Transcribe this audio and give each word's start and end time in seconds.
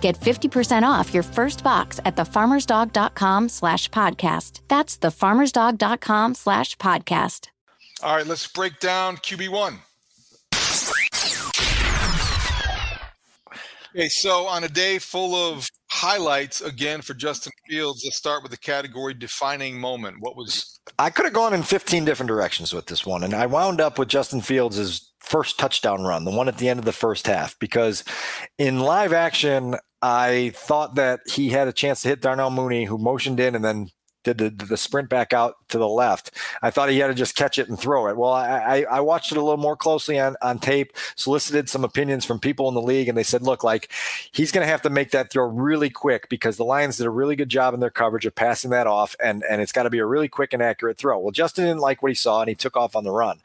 Get 0.00 0.18
50% 0.18 0.82
off 0.82 1.12
your 1.12 1.22
first 1.22 1.62
box 1.62 2.00
at 2.04 2.16
thefarmersdog.com 2.16 3.48
slash 3.48 3.90
podcast. 3.90 4.60
That's 4.68 4.98
thefarmersdog.com 4.98 6.34
slash 6.34 6.76
podcast. 6.76 7.48
All 8.02 8.16
right, 8.16 8.26
let's 8.26 8.46
break 8.46 8.78
down 8.78 9.16
QB1. 9.16 9.78
Okay, 13.96 14.08
so 14.08 14.46
on 14.46 14.62
a 14.64 14.68
day 14.68 14.98
full 14.98 15.34
of 15.34 15.66
highlights 15.90 16.60
again 16.60 17.00
for 17.00 17.14
Justin 17.14 17.52
Fields, 17.68 18.02
let's 18.04 18.16
start 18.16 18.42
with 18.42 18.52
the 18.52 18.58
category 18.58 19.14
defining 19.14 19.80
moment. 19.80 20.18
What 20.20 20.36
was 20.36 20.78
I 20.98 21.10
could 21.10 21.24
have 21.24 21.34
gone 21.34 21.54
in 21.54 21.62
15 21.62 22.04
different 22.04 22.28
directions 22.28 22.72
with 22.72 22.86
this 22.86 23.04
one, 23.04 23.24
and 23.24 23.34
I 23.34 23.46
wound 23.46 23.80
up 23.80 23.98
with 23.98 24.08
Justin 24.08 24.40
Fields' 24.40 25.07
first 25.28 25.58
touchdown 25.58 26.04
run, 26.04 26.24
the 26.24 26.30
one 26.30 26.48
at 26.48 26.58
the 26.58 26.68
end 26.68 26.78
of 26.78 26.86
the 26.86 26.92
first 26.92 27.26
half, 27.26 27.58
because 27.58 28.02
in 28.56 28.80
live 28.80 29.12
action, 29.12 29.76
I 30.00 30.52
thought 30.54 30.94
that 30.94 31.20
he 31.26 31.50
had 31.50 31.68
a 31.68 31.72
chance 31.72 32.02
to 32.02 32.08
hit 32.08 32.22
Darnell 32.22 32.50
Mooney, 32.50 32.86
who 32.86 32.98
motioned 32.98 33.38
in 33.38 33.54
and 33.54 33.64
then 33.64 33.90
did 34.24 34.38
the, 34.38 34.66
the 34.66 34.76
sprint 34.76 35.08
back 35.08 35.32
out 35.32 35.54
to 35.68 35.78
the 35.78 35.88
left. 35.88 36.32
I 36.60 36.70
thought 36.70 36.90
he 36.90 36.98
had 36.98 37.08
to 37.08 37.14
just 37.14 37.36
catch 37.36 37.58
it 37.58 37.68
and 37.68 37.78
throw 37.78 38.08
it. 38.08 38.16
Well, 38.16 38.32
I, 38.32 38.84
I 38.90 39.00
watched 39.00 39.32
it 39.32 39.38
a 39.38 39.42
little 39.42 39.58
more 39.58 39.76
closely 39.76 40.18
on, 40.18 40.36
on 40.42 40.58
tape, 40.58 40.92
solicited 41.14 41.68
some 41.68 41.84
opinions 41.84 42.24
from 42.24 42.38
people 42.38 42.68
in 42.68 42.74
the 42.74 42.82
league, 42.82 43.08
and 43.08 43.16
they 43.16 43.22
said, 43.22 43.42
look, 43.42 43.62
like 43.62 43.90
he's 44.32 44.52
going 44.52 44.64
to 44.66 44.70
have 44.70 44.82
to 44.82 44.90
make 44.90 45.12
that 45.12 45.30
throw 45.30 45.46
really 45.46 45.90
quick 45.90 46.28
because 46.28 46.56
the 46.56 46.64
Lions 46.64 46.96
did 46.96 47.06
a 47.06 47.10
really 47.10 47.36
good 47.36 47.48
job 47.48 47.74
in 47.74 47.80
their 47.80 47.90
coverage 47.90 48.26
of 48.26 48.34
passing 48.34 48.70
that 48.70 48.86
off, 48.86 49.14
and, 49.22 49.44
and 49.48 49.62
it's 49.62 49.72
got 49.72 49.84
to 49.84 49.90
be 49.90 49.98
a 49.98 50.06
really 50.06 50.28
quick 50.28 50.52
and 50.52 50.62
accurate 50.62 50.98
throw. 50.98 51.18
Well, 51.18 51.32
Justin 51.32 51.64
didn't 51.64 51.80
like 51.80 52.02
what 52.02 52.10
he 52.10 52.16
saw, 52.16 52.40
and 52.40 52.48
he 52.48 52.54
took 52.54 52.76
off 52.76 52.96
on 52.96 53.04
the 53.04 53.12
run. 53.12 53.40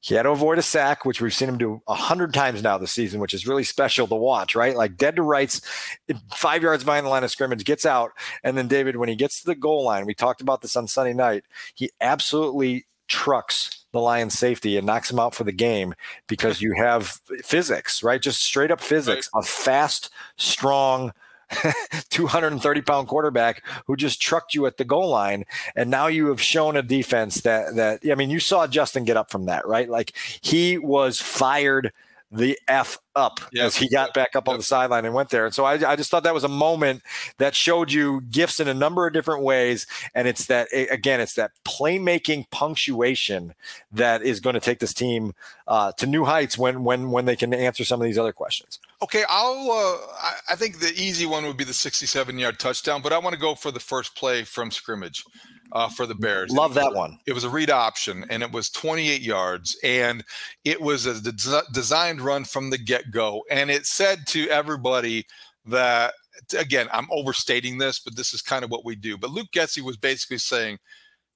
He 0.00 0.14
had 0.14 0.22
to 0.22 0.30
avoid 0.30 0.58
a 0.58 0.62
sack, 0.62 1.04
which 1.04 1.20
we've 1.20 1.34
seen 1.34 1.48
him 1.48 1.58
do 1.58 1.82
a 1.86 1.94
hundred 1.94 2.32
times 2.32 2.62
now 2.62 2.78
this 2.78 2.92
season, 2.92 3.20
which 3.20 3.34
is 3.34 3.46
really 3.46 3.64
special 3.64 4.06
to 4.06 4.14
watch, 4.14 4.54
right? 4.54 4.74
Like 4.74 4.96
dead 4.96 5.16
to 5.16 5.22
rights, 5.22 5.60
five 6.34 6.62
yards 6.62 6.84
behind 6.84 7.04
the 7.04 7.10
line 7.10 7.24
of 7.24 7.30
scrimmage, 7.30 7.64
gets 7.64 7.84
out. 7.84 8.12
And 8.42 8.56
then 8.56 8.66
David, 8.66 8.96
when 8.96 9.10
he 9.10 9.14
gets 9.14 9.40
to 9.40 9.46
the 9.46 9.54
goal 9.54 9.84
line, 9.84 10.06
we 10.06 10.14
talked 10.14 10.40
about 10.40 10.62
this 10.62 10.74
on 10.74 10.88
Sunday 10.88 11.12
night, 11.12 11.44
he 11.74 11.90
absolutely 12.00 12.86
trucks 13.08 13.84
the 13.92 14.00
Lions 14.00 14.38
safety 14.38 14.76
and 14.76 14.86
knocks 14.86 15.10
him 15.10 15.18
out 15.18 15.34
for 15.34 15.44
the 15.44 15.52
game 15.52 15.94
because 16.28 16.62
you 16.62 16.72
have 16.74 17.20
physics, 17.42 18.02
right? 18.02 18.22
Just 18.22 18.42
straight 18.42 18.70
up 18.70 18.80
physics, 18.80 19.28
a 19.34 19.42
fast, 19.42 20.10
strong, 20.36 21.12
230 22.10 22.82
pound 22.82 23.08
quarterback 23.08 23.62
who 23.86 23.96
just 23.96 24.20
trucked 24.20 24.54
you 24.54 24.66
at 24.66 24.76
the 24.76 24.84
goal 24.84 25.08
line. 25.08 25.44
And 25.74 25.90
now 25.90 26.06
you 26.06 26.28
have 26.28 26.40
shown 26.40 26.76
a 26.76 26.82
defense 26.82 27.40
that, 27.42 27.74
that, 27.76 28.00
I 28.10 28.14
mean, 28.14 28.30
you 28.30 28.40
saw 28.40 28.66
Justin 28.66 29.04
get 29.04 29.16
up 29.16 29.30
from 29.30 29.46
that, 29.46 29.66
right? 29.66 29.88
Like 29.88 30.12
he 30.40 30.78
was 30.78 31.20
fired 31.20 31.92
the 32.30 32.58
F 32.68 32.98
up 33.16 33.40
yep. 33.52 33.66
as 33.66 33.76
he 33.76 33.88
got 33.88 34.14
back 34.14 34.36
up 34.36 34.48
on 34.48 34.56
the 34.56 34.62
sideline 34.62 35.04
and 35.04 35.14
went 35.14 35.30
there. 35.30 35.44
And 35.44 35.52
so 35.52 35.64
I, 35.64 35.72
I, 35.90 35.96
just 35.96 36.10
thought 36.10 36.22
that 36.22 36.34
was 36.34 36.44
a 36.44 36.48
moment 36.48 37.02
that 37.38 37.56
showed 37.56 37.90
you 37.90 38.20
gifts 38.22 38.60
in 38.60 38.68
a 38.68 38.74
number 38.74 39.04
of 39.06 39.12
different 39.12 39.42
ways. 39.42 39.86
And 40.14 40.28
it's 40.28 40.46
that, 40.46 40.68
again, 40.72 41.20
it's 41.20 41.34
that 41.34 41.50
playmaking 41.64 42.48
punctuation 42.50 43.54
that 43.90 44.22
is 44.22 44.38
going 44.38 44.54
to 44.54 44.60
take 44.60 44.78
this 44.78 44.94
team 44.94 45.34
uh, 45.66 45.90
to 45.92 46.06
new 46.06 46.24
heights 46.24 46.56
when, 46.56 46.84
when, 46.84 47.10
when 47.10 47.24
they 47.24 47.36
can 47.36 47.52
answer 47.52 47.84
some 47.84 48.00
of 48.00 48.04
these 48.04 48.18
other 48.18 48.32
questions. 48.32 48.78
Okay. 49.02 49.24
I'll, 49.28 49.70
uh, 49.70 50.32
I 50.48 50.54
think 50.54 50.78
the 50.78 50.92
easy 50.94 51.26
one 51.26 51.44
would 51.46 51.56
be 51.56 51.64
the 51.64 51.74
67 51.74 52.38
yard 52.38 52.60
touchdown, 52.60 53.02
but 53.02 53.12
I 53.12 53.18
want 53.18 53.34
to 53.34 53.40
go 53.40 53.56
for 53.56 53.72
the 53.72 53.80
first 53.80 54.14
play 54.14 54.44
from 54.44 54.70
scrimmage 54.70 55.24
uh, 55.72 55.88
for 55.88 56.06
the 56.06 56.14
Bears. 56.14 56.50
Love 56.50 56.74
that 56.74 56.94
one. 56.94 57.18
It 57.26 57.32
was 57.32 57.44
a 57.44 57.50
read 57.50 57.70
option, 57.70 58.24
and 58.30 58.42
it 58.42 58.52
was 58.52 58.70
28 58.70 59.20
yards, 59.20 59.78
and 59.82 60.24
it 60.64 60.80
was 60.80 61.06
a 61.06 61.20
des- 61.20 61.62
designed 61.72 62.20
run 62.20 62.44
from 62.44 62.70
the 62.70 62.78
get 62.78 63.10
go. 63.10 63.42
And 63.50 63.70
it 63.70 63.86
said 63.86 64.26
to 64.28 64.48
everybody 64.48 65.26
that, 65.66 66.14
again, 66.56 66.88
I'm 66.92 67.08
overstating 67.10 67.78
this, 67.78 68.00
but 68.00 68.16
this 68.16 68.34
is 68.34 68.42
kind 68.42 68.64
of 68.64 68.70
what 68.70 68.84
we 68.84 68.96
do. 68.96 69.16
But 69.16 69.30
Luke 69.30 69.48
Getsy 69.54 69.82
was 69.82 69.96
basically 69.96 70.38
saying, 70.38 70.78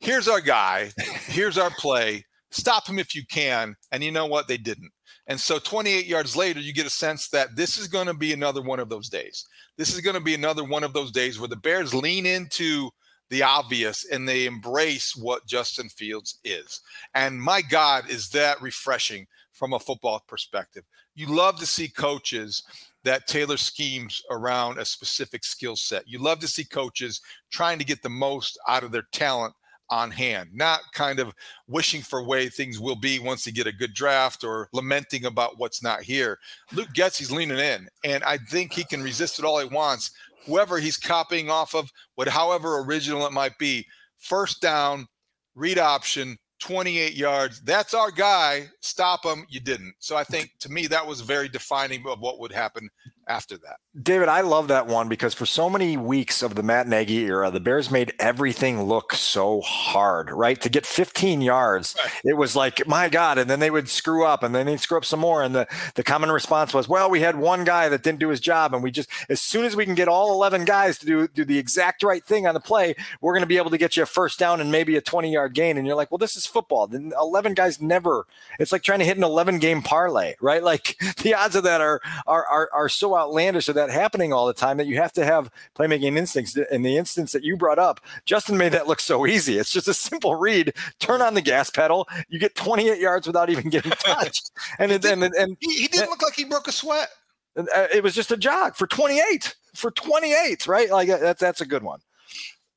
"Here's 0.01 0.29
our 0.29 0.41
guy. 0.41 0.91
Here's 1.27 1.59
our 1.59 1.71
play. 1.71 2.25
Stop 2.51 2.87
him 2.87 2.99
if 2.99 3.15
you 3.15 3.25
can." 3.27 3.77
And 3.93 4.03
you 4.03 4.11
know 4.11 4.27
what? 4.27 4.49
They 4.49 4.59
didn't. 4.59 4.91
And 5.27 5.41
so 5.41 5.59
28 5.59 6.07
yards 6.07 6.37
later, 6.37 6.61
you 6.61 6.75
get 6.75 6.87
a 6.87 6.91
sense 6.91 7.29
that 7.29 7.57
this 7.57 7.79
is 7.79 7.89
going 7.89 8.07
to 8.09 8.15
be 8.15 8.33
another 8.33 8.61
one 8.61 8.79
of 8.79 8.91
those 8.91 9.09
days. 9.09 9.47
This 9.79 9.95
is 9.95 10.01
going 10.01 10.15
to 10.15 10.21
be 10.21 10.35
another 10.35 10.65
one 10.65 10.85
of 10.85 10.93
those 10.93 11.11
days 11.11 11.39
where 11.39 11.49
the 11.49 11.57
Bears 11.57 11.95
lean 11.95 12.27
into 12.27 12.91
the 13.35 13.43
obvious 13.43 14.05
and 14.05 14.29
they 14.29 14.47
embrace 14.47 15.17
what 15.17 15.45
Justin 15.45 15.89
Fields 15.89 16.39
is. 16.45 16.81
And 17.15 17.43
my 17.43 17.63
God, 17.63 18.09
is 18.09 18.29
that 18.29 18.63
refreshing 18.63 19.27
from 19.53 19.73
a 19.73 19.79
football 19.81 20.23
perspective. 20.29 20.85
You 21.17 21.27
love 21.27 21.59
to 21.59 21.67
see 21.67 21.89
coaches 21.89 22.63
that 23.03 23.27
tailor 23.27 23.57
schemes 23.57 24.23
around 24.31 24.79
a 24.79 24.85
specific 24.85 25.43
skill 25.43 25.75
set. 25.75 26.07
You 26.07 26.21
love 26.21 26.39
to 26.41 26.49
see 26.49 26.63
coaches 26.63 27.21
trying 27.51 27.81
to 27.81 27.85
get 27.85 28.03
the 28.03 28.09
most 28.09 28.57
out 28.69 28.85
of 28.85 28.93
their 28.93 29.07
talent 29.11 29.53
on 29.91 30.13
hand, 30.13 30.51
not 30.53 30.81
kind 30.93 31.19
of 31.19 31.35
wishing 31.67 32.03
for 32.03 32.23
way 32.23 32.49
things 32.49 32.79
will 32.79 32.97
be 32.97 33.19
once 33.19 33.45
they 33.45 33.51
get 33.51 33.67
a 33.67 33.73
good 33.73 33.95
draft 33.95 34.45
or 34.45 34.69
lamenting 34.73 35.25
about 35.25 35.59
what's 35.59 35.83
not 35.83 36.03
here. 36.03 36.39
Luke 36.73 36.89
Getsy's 36.95 37.33
leaning 37.33 37.59
in, 37.59 37.89
and 38.05 38.23
I 38.23 38.39
think 38.39 38.73
he 38.73 38.85
can 38.85 39.03
resist 39.03 39.41
it 39.41 39.45
all 39.45 39.59
he 39.59 39.67
wants 39.67 40.13
whoever 40.47 40.79
he's 40.79 40.97
copying 40.97 41.51
off 41.51 41.75
of, 41.75 41.91
what 42.15 42.29
however 42.29 42.79
original 42.81 43.27
it 43.27 43.33
might 43.33 43.59
be. 43.59 43.87
First 44.19 44.61
down, 44.61 45.07
read 45.55 45.79
option, 45.79 46.37
28 46.61 47.15
yards. 47.15 47.61
That's 47.63 47.95
our 47.95 48.11
guy. 48.11 48.67
Stop 48.81 49.25
him. 49.25 49.45
You 49.49 49.61
didn't. 49.61 49.95
So 49.99 50.17
I 50.17 50.25
think 50.25 50.51
to 50.61 50.71
me 50.71 50.87
that 50.87 51.07
was 51.07 51.21
very 51.21 51.49
defining 51.49 52.03
of 52.07 52.21
what 52.21 52.39
would 52.41 52.53
happen 52.53 52.89
after 53.27 53.57
that. 53.59 53.77
David, 54.01 54.29
I 54.29 54.41
love 54.41 54.69
that 54.69 54.87
one 54.87 55.09
because 55.09 55.35
for 55.35 55.47
so 55.47 55.71
many 55.71 55.97
weeks 55.97 56.43
of 56.43 56.57
the 56.57 56.63
Matt 56.63 56.89
Nagy 56.89 57.25
era, 57.27 57.51
the 57.51 57.61
Bears 57.61 57.91
made 57.91 58.13
everything 58.19 58.83
look 58.83 59.15
so 59.15 59.61
hard, 59.61 60.31
right? 60.31 60.61
To 60.63 60.69
get 60.69 60.85
15 60.85 61.41
yards, 61.41 61.95
right. 62.03 62.13
it 62.25 62.37
was 62.37 62.57
like, 62.57 62.87
my 62.89 63.09
God. 63.09 63.39
And 63.39 63.49
then 63.49 63.61
they 63.61 63.71
would 63.71 63.89
screw 63.89 64.25
up 64.25 64.43
and 64.43 64.55
then 64.55 64.67
they'd 64.67 64.81
screw 64.81 64.99
up 64.99 65.05
some 65.05 65.21
more. 65.21 65.43
And 65.43 65.55
the, 65.55 65.69
the 65.95 66.03
common 66.03 66.33
response 66.33 66.75
was, 66.75 66.89
well, 66.89 67.09
we 67.09 67.21
had 67.21 67.37
one 67.37 67.63
guy 67.63 67.89
that 67.89 68.03
didn't 68.03 68.19
do 68.19 68.31
his 68.31 68.41
job. 68.41 68.75
And 68.75 68.83
we 68.83 68.91
just, 68.91 69.09
as 69.29 69.41
soon 69.41 69.65
as 69.65 69.77
we 69.77 69.85
can 69.85 69.95
get 69.95 70.09
all 70.09 70.33
11 70.33 70.65
guys 70.65 70.99
to 70.99 71.07
do, 71.07 71.29
do 71.29 71.45
the 71.45 71.59
exact 71.59 72.03
right 72.03 72.25
thing 72.25 72.47
on 72.47 72.55
the 72.55 72.61
play, 72.61 72.97
we're 73.21 73.33
going 73.33 73.43
to 73.43 73.47
be 73.47 73.59
able 73.59 73.71
to 73.71 73.79
get 73.79 73.97
you 73.97 74.03
a 74.03 74.07
first 74.07 74.39
down 74.39 74.61
and 74.61 74.73
maybe 74.73 74.97
a 74.97 75.01
20 75.01 75.33
yard 75.33 75.55
gain. 75.55 75.79
And 75.79 75.87
you're 75.87 75.97
like, 75.97 76.11
well, 76.11 76.19
this 76.19 76.37
is 76.37 76.47
football. 76.47 76.89
Then 76.89 77.13
11 77.19 77.55
guys 77.55 77.81
never, 77.81 78.27
it's 78.59 78.73
like 78.73 78.83
trying 78.83 78.99
to 78.99 79.05
hit 79.05 79.17
an 79.17 79.25
11 79.25 79.61
game 79.61 79.83
parlay, 79.83 80.35
right? 80.41 80.65
Like 80.65 80.97
the 81.23 81.35
odds 81.35 81.55
of 81.55 81.63
that 81.63 81.81
are, 81.81 82.01
are, 82.27 82.45
are, 82.47 82.71
are 82.73 82.89
so 82.89 83.14
outlandish 83.17 83.69
of 83.69 83.75
that 83.75 83.91
happening 83.91 84.33
all 84.33 84.47
the 84.47 84.55
time 84.55 84.77
that 84.77 84.87
you 84.87 84.97
have 84.97 85.13
to 85.13 85.25
have 85.25 85.51
playmaking 85.75 86.17
instincts. 86.17 86.57
In 86.57 86.83
the 86.83 86.97
instance 86.97 87.33
that 87.33 87.45
you 87.45 87.57
brought 87.57 87.79
up, 87.79 88.01
Justin 88.25 88.57
made 88.57 88.73
that 88.73 88.87
look 88.87 89.01
so 89.01 89.27
easy. 89.27 89.59
It's 89.59 89.73
just 89.73 89.89
a 89.89 89.95
simple 89.95 90.35
read, 90.37 90.75
turn 91.01 91.23
on 91.23 91.35
the 91.35 91.43
gas 91.43 91.71
pedal, 91.71 92.09
you 92.29 92.39
get 92.39 92.55
28 92.55 93.01
yards 93.01 93.27
without 93.27 93.51
even 93.51 93.71
getting 93.71 93.91
touched. 93.99 94.51
and 94.79 94.91
then 94.91 95.23
and, 95.23 95.35
and, 95.35 95.57
he, 95.61 95.83
he, 95.83 95.89
didn't 95.89 96.11
look 96.11 96.23
like 96.23 96.35
he 96.35 96.45
broke 96.45 96.69
a 96.69 96.73
sweat. 96.73 97.09
Uh, 97.57 97.87
it 97.93 98.03
was 98.03 98.15
just 98.15 98.33
a 98.33 98.37
jog 98.37 98.75
for 98.75 98.87
28 98.87 99.55
for 99.75 99.91
28, 99.91 100.67
right? 100.67 100.91
Like 100.91 101.09
that's 101.09 101.41
that's 101.41 101.61
a 101.61 101.67
good 101.67 101.83
one. 101.83 102.01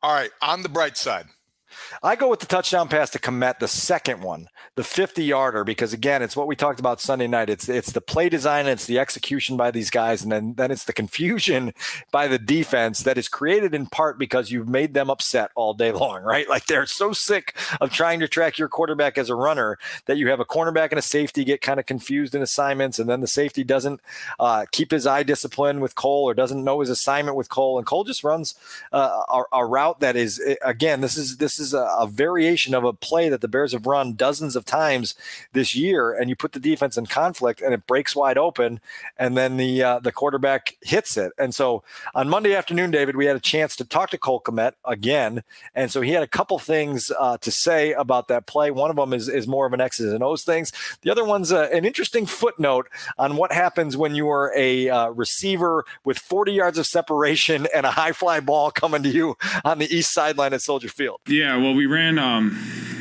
All 0.03 0.13
right, 0.13 0.29
on 0.41 0.61
the 0.61 0.69
bright 0.69 0.97
side. 0.97 1.25
I 2.03 2.15
go 2.15 2.29
with 2.29 2.39
the 2.39 2.45
touchdown 2.45 2.87
pass 2.87 3.09
to 3.11 3.19
Kmet, 3.19 3.59
the 3.59 3.67
second 3.67 4.21
one, 4.21 4.47
the 4.75 4.83
50 4.83 5.23
yarder, 5.23 5.63
because 5.63 5.93
again, 5.93 6.21
it's 6.21 6.35
what 6.35 6.47
we 6.47 6.55
talked 6.55 6.79
about 6.79 7.01
Sunday 7.01 7.27
night. 7.27 7.49
It's 7.49 7.67
it's 7.69 7.91
the 7.91 8.01
play 8.01 8.29
design, 8.29 8.67
it's 8.67 8.85
the 8.85 8.99
execution 8.99 9.57
by 9.57 9.71
these 9.71 9.89
guys, 9.89 10.23
and 10.23 10.31
then 10.31 10.53
then 10.55 10.71
it's 10.71 10.85
the 10.85 10.93
confusion 10.93 11.73
by 12.11 12.27
the 12.27 12.39
defense 12.39 13.03
that 13.03 13.17
is 13.17 13.27
created 13.27 13.73
in 13.73 13.87
part 13.87 14.17
because 14.17 14.51
you've 14.51 14.69
made 14.69 14.93
them 14.93 15.09
upset 15.09 15.51
all 15.55 15.73
day 15.73 15.91
long, 15.91 16.23
right? 16.23 16.47
Like 16.49 16.65
they're 16.65 16.85
so 16.85 17.13
sick 17.13 17.55
of 17.81 17.91
trying 17.91 18.19
to 18.19 18.27
track 18.27 18.57
your 18.57 18.67
quarterback 18.67 19.17
as 19.17 19.29
a 19.29 19.35
runner 19.35 19.77
that 20.05 20.17
you 20.17 20.29
have 20.29 20.39
a 20.39 20.45
cornerback 20.45 20.89
and 20.89 20.99
a 20.99 21.01
safety 21.01 21.43
get 21.43 21.61
kind 21.61 21.79
of 21.79 21.85
confused 21.85 22.35
in 22.35 22.41
assignments, 22.41 22.99
and 22.99 23.09
then 23.09 23.21
the 23.21 23.27
safety 23.27 23.63
doesn't 23.63 24.01
uh, 24.39 24.65
keep 24.71 24.91
his 24.91 25.07
eye 25.07 25.23
discipline 25.23 25.79
with 25.79 25.95
Cole 25.95 26.23
or 26.23 26.33
doesn't 26.33 26.63
know 26.63 26.79
his 26.79 26.89
assignment 26.89 27.35
with 27.37 27.49
Cole, 27.49 27.77
and 27.77 27.87
Cole 27.87 28.03
just 28.03 28.23
runs 28.23 28.55
uh, 28.91 29.23
a, 29.29 29.43
a, 29.53 29.65
route 29.65 29.99
that 29.99 30.15
is 30.15 30.41
again 30.63 31.01
this 31.01 31.17
is 31.17 31.37
this 31.37 31.59
is 31.59 31.66
a, 31.73 31.83
a, 31.99 32.07
variation 32.07 32.73
of 32.73 32.83
a 32.83 32.93
play 32.93 33.29
that 33.29 33.41
the 33.41 33.47
Bears 33.47 33.73
have 33.73 33.85
run 33.85 34.13
dozens 34.13 34.55
of 34.55 34.65
times 34.65 35.15
this 35.53 35.75
year, 35.75 36.13
and 36.13 36.29
you 36.29 36.35
put 36.35 36.53
the 36.53 36.59
defense 36.59 36.97
in 36.97 37.05
conflict, 37.05 37.61
and 37.61 37.73
it 37.73 37.87
breaks 37.87 38.15
wide 38.15 38.37
open, 38.37 38.79
and 39.17 39.37
then 39.37 39.57
the 39.57 39.83
uh, 39.83 39.99
the 39.99 40.11
quarterback 40.11 40.77
hits 40.81 41.17
it. 41.17 41.31
And 41.37 41.53
so 41.53 41.83
on 42.15 42.29
Monday 42.29 42.55
afternoon, 42.55 42.91
David, 42.91 43.15
we 43.15 43.25
had 43.25 43.35
a 43.35 43.41
chance 43.41 43.75
to 43.77 43.85
talk 43.85 44.09
to 44.11 44.17
Cole 44.17 44.41
Kmet 44.41 44.73
again, 44.85 45.43
and 45.75 45.91
so 45.91 46.01
he 46.01 46.11
had 46.11 46.23
a 46.23 46.27
couple 46.27 46.59
things 46.59 47.11
uh, 47.19 47.37
to 47.39 47.51
say 47.51 47.93
about 47.93 48.27
that 48.27 48.45
play. 48.45 48.71
One 48.71 48.89
of 48.89 48.95
them 48.95 49.13
is 49.13 49.27
is 49.27 49.47
more 49.47 49.65
of 49.65 49.73
an 49.73 49.81
X's 49.81 50.13
and 50.13 50.23
O's 50.23 50.43
things. 50.43 50.71
The 51.01 51.11
other 51.11 51.25
one's 51.25 51.51
uh, 51.51 51.69
an 51.73 51.85
interesting 51.85 52.25
footnote 52.25 52.87
on 53.17 53.35
what 53.35 53.51
happens 53.51 53.97
when 53.97 54.15
you 54.15 54.29
are 54.29 54.53
a 54.55 54.89
uh, 54.89 55.09
receiver 55.09 55.85
with 56.03 56.17
40 56.17 56.53
yards 56.53 56.77
of 56.77 56.85
separation 56.85 57.67
and 57.73 57.85
a 57.85 57.91
high 57.91 58.11
fly 58.11 58.39
ball 58.39 58.71
coming 58.71 59.03
to 59.03 59.09
you 59.09 59.37
on 59.63 59.79
the 59.79 59.93
east 59.95 60.13
sideline 60.13 60.53
at 60.53 60.61
Soldier 60.61 60.89
Field. 60.89 61.19
Yeah, 61.27 61.56
well, 61.61 61.73
we 61.73 61.85
ran 61.85 62.17
um, 62.19 62.57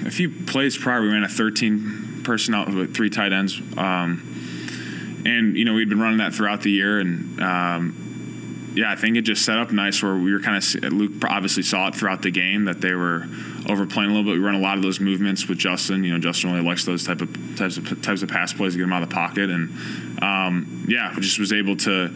a 0.07 0.11
few 0.11 0.31
plays 0.31 0.77
prior. 0.77 1.01
We 1.01 1.09
ran 1.09 1.25
a 1.25 1.29
13 1.29 2.23
personnel 2.25 2.67
with 2.67 2.95
three 2.95 3.11
tight 3.11 3.33
ends, 3.33 3.61
um, 3.77 5.23
and 5.25 5.57
you 5.57 5.65
know 5.65 5.75
we'd 5.75 5.89
been 5.89 6.01
running 6.01 6.19
that 6.19 6.35
throughout 6.35 6.63
the 6.63 6.71
year, 6.71 6.99
and 6.99 7.41
um, 7.41 8.73
yeah, 8.77 8.91
I 8.91 8.97
think 8.97 9.17
it 9.17 9.23
just 9.23 9.45
set 9.45 9.59
up 9.59 9.73
nice 9.73 10.03
where 10.03 10.15
we 10.15 10.33
were 10.33 10.41
kind 10.41 10.57
of 10.57 10.93
Luke 10.93 11.13
obviously 11.25 11.63
saw 11.63 11.89
it 11.89 11.95
throughout 11.95 12.23
the 12.23 12.31
game 12.31 12.67
that 12.67 12.81
they 12.81 12.95
were 12.95 13.27
overplaying 13.69 14.11
a 14.11 14.15
little 14.15 14.31
bit. 14.31 14.39
We 14.39 14.45
run 14.45 14.55
a 14.55 14.61
lot 14.61 14.77
of 14.77 14.83
those 14.83 15.01
movements 15.01 15.49
with 15.49 15.59
Justin. 15.59 16.05
You 16.05 16.13
know, 16.13 16.19
Justin 16.19 16.53
really 16.53 16.67
likes 16.67 16.85
those 16.85 17.05
type 17.05 17.21
of 17.21 17.33
types 17.57 17.79
of 17.79 18.03
types 18.03 18.23
of 18.23 18.29
pass 18.29 18.53
plays 18.53 18.73
to 18.73 18.79
get 18.79 18.85
him 18.85 18.93
out 18.93 19.03
of 19.03 19.09
the 19.09 19.15
pocket, 19.15 19.51
and 19.51 19.71
um, 20.23 20.85
yeah, 20.89 21.15
just 21.21 21.39
was 21.39 21.53
able 21.53 21.77
to 21.79 22.15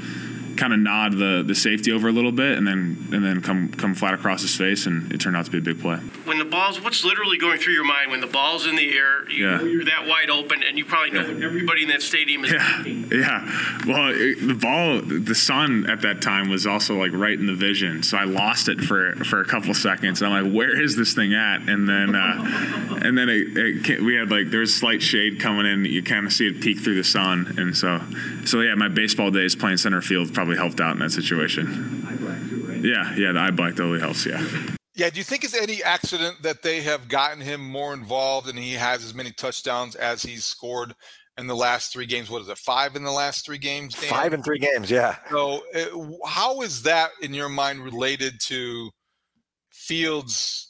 kind 0.60 0.74
of 0.74 0.78
nod 0.78 1.16
the 1.16 1.42
the 1.46 1.54
safety 1.54 1.90
over 1.90 2.08
a 2.08 2.12
little 2.12 2.32
bit 2.32 2.58
and 2.58 2.66
then 2.66 3.08
and 3.12 3.24
then 3.24 3.40
come 3.40 3.72
come 3.72 3.94
flat 3.94 4.12
across 4.12 4.42
his 4.42 4.54
face 4.54 4.84
and 4.84 5.10
it 5.10 5.18
turned 5.18 5.34
out 5.34 5.46
to 5.46 5.50
be 5.50 5.56
a 5.56 5.62
big 5.62 5.80
play. 5.80 5.96
When 6.24 6.38
the 6.38 6.44
ball's 6.44 6.78
what's 6.82 7.02
literally 7.02 7.38
going 7.38 7.58
through 7.58 7.72
your 7.72 7.84
mind 7.84 8.10
when 8.10 8.20
the 8.20 8.26
ball's 8.26 8.66
in 8.66 8.76
the 8.76 8.94
air, 8.94 9.28
you, 9.30 9.48
yeah. 9.48 9.62
you're 9.62 9.86
that 9.86 10.06
wide 10.06 10.28
open 10.28 10.62
and 10.62 10.76
you 10.76 10.84
probably 10.84 11.12
know 11.12 11.26
yeah. 11.26 11.46
everybody 11.46 11.84
in 11.84 11.88
that 11.88 12.02
stadium 12.02 12.44
is 12.44 12.52
yeah. 12.52 12.84
Yeah. 12.84 13.84
Well, 13.86 14.12
it, 14.14 14.46
the 14.46 14.54
ball 14.54 15.00
the 15.00 15.34
sun 15.34 15.88
at 15.88 16.02
that 16.02 16.20
time 16.20 16.50
was 16.50 16.66
also 16.66 16.98
like 16.98 17.12
right 17.14 17.38
in 17.38 17.46
the 17.46 17.54
vision. 17.54 18.02
So 18.02 18.18
I 18.18 18.24
lost 18.24 18.68
it 18.68 18.80
for 18.80 19.14
for 19.24 19.40
a 19.40 19.46
couple 19.46 19.72
seconds. 19.72 20.20
And 20.20 20.32
I'm 20.32 20.44
like, 20.44 20.54
"Where 20.54 20.78
is 20.78 20.94
this 20.94 21.14
thing 21.14 21.32
at?" 21.32 21.68
And 21.70 21.88
then 21.88 22.14
uh, 22.14 22.98
and 23.02 23.16
then 23.16 23.30
it, 23.30 23.56
it, 23.88 24.02
we 24.02 24.14
had 24.14 24.30
like 24.30 24.50
there's 24.50 24.74
slight 24.74 25.00
shade 25.02 25.40
coming 25.40 25.64
in. 25.64 25.86
You 25.86 26.02
kind 26.02 26.26
of 26.26 26.32
see 26.34 26.48
it 26.48 26.60
peek 26.60 26.80
through 26.80 26.96
the 26.96 27.04
sun. 27.04 27.54
And 27.56 27.74
so 27.74 28.00
so 28.44 28.60
yeah, 28.60 28.74
my 28.74 28.88
baseball 28.88 29.30
days 29.30 29.56
playing 29.56 29.78
center 29.78 30.02
field 30.02 30.34
probably 30.34 30.50
helped 30.56 30.81
out 30.81 30.93
in 30.93 30.99
that 31.00 31.11
situation. 31.11 32.06
Yeah, 32.82 33.14
yeah, 33.14 33.32
the 33.32 33.41
eye 33.41 33.50
black 33.50 33.76
totally 33.76 34.00
helps. 34.00 34.25
Yeah. 34.26 34.44
Yeah. 34.94 35.11
Do 35.11 35.19
you 35.19 35.25
think 35.25 35.44
it's 35.44 35.55
any 35.55 35.82
accident 35.82 36.43
that 36.43 36.62
they 36.62 36.81
have 36.82 37.08
gotten 37.08 37.41
him 37.41 37.61
more 37.61 37.94
involved 37.94 38.49
and 38.49 38.58
he 38.58 38.73
has 38.73 39.05
as 39.05 39.14
many 39.14 39.32
touchdowns 39.32 39.94
as 39.94 40.23
he's 40.23 40.44
scored 40.44 40.94
in 41.38 41.47
the 41.47 41.55
last 41.56 41.93
three 41.93 42.06
games? 42.06 42.31
What 42.31 42.43
is 42.43 42.49
it? 42.49 42.58
Five 42.58 42.97
in 42.97 43.02
the 43.02 43.12
last 43.12 43.44
three 43.44 43.58
games? 43.58 43.94
Dan? 43.94 44.11
Five 44.11 44.32
in 44.32 44.43
three 44.43 44.58
games. 44.58 44.91
Yeah. 44.91 45.17
So, 45.31 45.62
uh, 45.75 46.29
how 46.29 46.62
is 46.62 46.82
that 46.82 47.11
in 47.23 47.35
your 47.35 47.49
mind 47.49 47.81
related 47.81 48.35
to 48.47 48.91
Fields' 49.70 50.69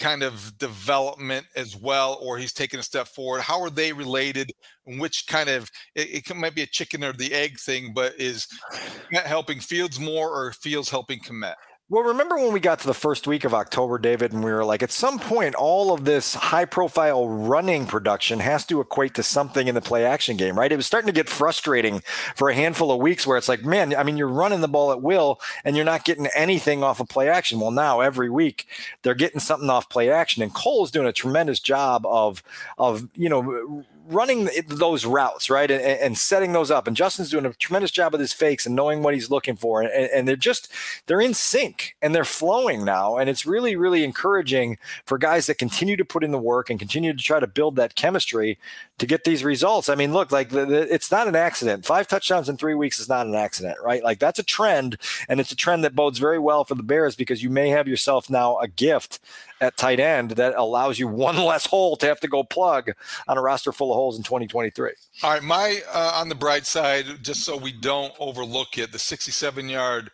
kind 0.00 0.22
of 0.24 0.56
development 0.58 1.46
as 1.54 1.76
well, 1.76 2.18
or 2.20 2.38
he's 2.38 2.52
taken 2.52 2.80
a 2.80 2.82
step 2.82 3.06
forward? 3.06 3.42
How 3.42 3.60
are 3.60 3.70
they 3.70 3.92
related? 3.92 4.50
And 4.86 5.00
which 5.00 5.26
kind 5.28 5.48
of 5.48 5.70
it, 5.94 6.28
it 6.28 6.36
might 6.36 6.54
be 6.54 6.62
a 6.62 6.66
chicken 6.66 7.04
or 7.04 7.12
the 7.12 7.32
egg 7.32 7.60
thing, 7.60 7.92
but 7.94 8.14
is 8.18 8.48
helping 9.12 9.60
Fields 9.60 10.00
more 10.00 10.30
or 10.30 10.52
Fields 10.52 10.90
helping 10.90 11.20
Kmet? 11.20 11.54
Well, 11.92 12.04
remember 12.04 12.36
when 12.36 12.52
we 12.52 12.60
got 12.60 12.78
to 12.78 12.86
the 12.86 12.94
first 12.94 13.26
week 13.26 13.42
of 13.42 13.52
October, 13.52 13.98
David, 13.98 14.32
and 14.32 14.44
we 14.44 14.52
were 14.52 14.64
like, 14.64 14.80
at 14.80 14.92
some 14.92 15.18
point, 15.18 15.56
all 15.56 15.92
of 15.92 16.04
this 16.04 16.34
high 16.34 16.64
profile 16.64 17.28
running 17.28 17.84
production 17.84 18.38
has 18.38 18.64
to 18.66 18.80
equate 18.80 19.14
to 19.14 19.24
something 19.24 19.66
in 19.66 19.74
the 19.74 19.80
play 19.80 20.06
action 20.06 20.36
game, 20.36 20.56
right? 20.56 20.70
It 20.70 20.76
was 20.76 20.86
starting 20.86 21.08
to 21.08 21.12
get 21.12 21.28
frustrating 21.28 22.00
for 22.36 22.48
a 22.48 22.54
handful 22.54 22.92
of 22.92 23.00
weeks 23.00 23.26
where 23.26 23.36
it's 23.36 23.48
like, 23.48 23.64
man, 23.64 23.92
I 23.96 24.04
mean, 24.04 24.16
you're 24.16 24.28
running 24.28 24.60
the 24.60 24.68
ball 24.68 24.92
at 24.92 25.02
will 25.02 25.40
and 25.64 25.74
you're 25.74 25.84
not 25.84 26.04
getting 26.04 26.28
anything 26.28 26.84
off 26.84 27.00
of 27.00 27.08
play 27.08 27.28
action. 27.28 27.58
Well, 27.58 27.72
now 27.72 27.98
every 27.98 28.30
week 28.30 28.68
they're 29.02 29.16
getting 29.16 29.40
something 29.40 29.68
off 29.68 29.88
play 29.88 30.10
action. 30.10 30.44
And 30.44 30.54
Cole's 30.54 30.92
doing 30.92 31.08
a 31.08 31.12
tremendous 31.12 31.58
job 31.58 32.06
of, 32.06 32.44
of, 32.78 33.08
you 33.16 33.28
know, 33.28 33.84
running 34.10 34.50
those 34.66 35.04
routes, 35.06 35.48
right, 35.48 35.70
and, 35.70 35.82
and, 35.82 36.18
setting 36.18 36.52
those 36.52 36.70
up. 36.70 36.86
And 36.86 36.96
Justin's 36.96 37.30
doing 37.30 37.46
a 37.46 37.52
tremendous 37.54 37.90
job 37.90 38.12
with 38.12 38.20
his 38.20 38.32
fakes 38.32 38.66
and 38.66 38.74
knowing 38.74 39.02
what 39.02 39.14
he's 39.14 39.30
looking 39.30 39.56
for. 39.56 39.80
And, 39.82 39.90
and, 39.90 40.28
they're 40.28 40.36
just 40.36 40.70
they're 41.06 41.20
in 41.20 41.34
sync 41.34 41.96
and 42.02 42.14
they're 42.14 42.24
flowing 42.24 42.84
now. 42.84 43.16
And 43.16 43.30
it's 43.30 43.46
really 43.46 43.76
really 43.76 44.04
encouraging 44.04 44.78
for 45.06 45.18
guys 45.18 45.46
that 45.46 45.58
continue 45.58 45.96
to 45.96 46.04
put 46.04 46.24
in 46.24 46.30
the 46.30 46.38
work 46.38 46.70
and 46.70 46.78
continue 46.78 47.12
to 47.12 47.22
try 47.22 47.40
to 47.40 47.46
build 47.46 47.76
that 47.76 47.94
chemistry 47.94 48.58
to 48.98 49.06
get 49.06 49.24
these 49.24 49.42
results. 49.42 49.88
I 49.88 49.94
mean, 49.94 50.12
look, 50.12 50.30
like 50.30 50.50
the, 50.50 50.66
the, 50.66 50.94
it's 50.94 51.10
not 51.10 51.26
an 51.26 51.36
accident. 51.36 51.86
Five 51.86 52.06
touchdowns 52.06 52.48
in 52.48 52.56
three 52.56 52.74
weeks 52.74 53.00
is 53.00 53.08
not 53.08 53.26
an 53.26 53.34
accident, 53.34 53.78
right? 53.82 54.04
Like 54.04 54.18
that's 54.18 54.38
a 54.38 54.44
trend, 54.44 54.98
and 55.28 55.40
it's 55.40 55.52
a 55.52 55.56
trend 55.56 55.84
that 55.84 55.94
bodes 55.94 56.18
very 56.18 56.38
well 56.38 56.64
for 56.64 56.74
the 56.74 56.82
Bears 56.82 57.16
because 57.16 57.42
you 57.42 57.50
may 57.50 57.70
have 57.70 57.88
yourself 57.88 58.28
now 58.28 58.58
a 58.58 58.68
gift 58.68 59.18
at 59.60 59.76
tight 59.76 60.00
end 60.00 60.32
that 60.32 60.54
allows 60.56 60.98
you 60.98 61.08
one 61.08 61.36
less 61.44 61.66
hole 61.66 61.96
to 61.96 62.06
have 62.06 62.20
to 62.20 62.28
go 62.28 62.42
plug 62.42 62.90
on 63.28 63.38
a 63.38 63.42
roster 63.42 63.72
full 63.72 63.90
of 63.92 63.96
holes 63.96 64.16
in 64.16 64.22
2023. 64.22 64.90
All 65.22 65.30
right, 65.30 65.42
my 65.42 65.80
uh, 65.92 66.12
on 66.14 66.28
the 66.28 66.34
bright 66.34 66.66
side, 66.66 67.06
just 67.22 67.44
so 67.44 67.56
we 67.56 67.72
don't 67.72 68.12
overlook 68.18 68.78
it, 68.78 68.92
the 68.92 68.98
67 68.98 69.68
yard 69.68 70.10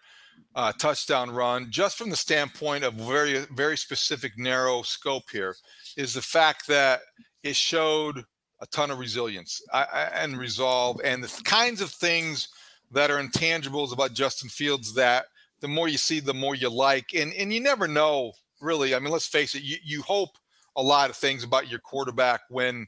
uh, 0.54 0.72
touchdown 0.72 1.30
run, 1.30 1.70
just 1.70 1.98
from 1.98 2.10
the 2.10 2.16
standpoint 2.16 2.84
of 2.84 2.94
very 2.94 3.44
very 3.52 3.76
specific 3.76 4.32
narrow 4.36 4.82
scope 4.82 5.30
here, 5.30 5.54
is 5.96 6.14
the 6.14 6.22
fact 6.22 6.66
that 6.66 7.00
it 7.42 7.56
showed 7.56 8.24
a 8.60 8.66
ton 8.66 8.90
of 8.90 8.98
resilience 8.98 9.60
and 10.14 10.38
resolve 10.38 10.98
and 11.04 11.22
the 11.22 11.42
kinds 11.44 11.82
of 11.82 11.90
things 11.90 12.48
that 12.90 13.10
are 13.10 13.22
intangibles 13.22 13.92
about 13.92 14.14
Justin 14.14 14.48
Fields 14.48 14.94
that 14.94 15.26
the 15.60 15.68
more 15.68 15.88
you 15.88 15.98
see, 15.98 16.20
the 16.20 16.34
more 16.34 16.54
you 16.54 16.70
like. 16.70 17.14
And 17.14 17.32
and 17.34 17.52
you 17.52 17.60
never 17.60 17.88
know 17.88 18.32
really. 18.60 18.94
I 18.94 18.98
mean, 18.98 19.12
let's 19.12 19.26
face 19.26 19.54
it. 19.54 19.62
You 19.62 19.76
you 19.84 20.02
hope 20.02 20.30
a 20.76 20.82
lot 20.82 21.10
of 21.10 21.16
things 21.16 21.44
about 21.44 21.70
your 21.70 21.80
quarterback 21.80 22.40
when 22.48 22.86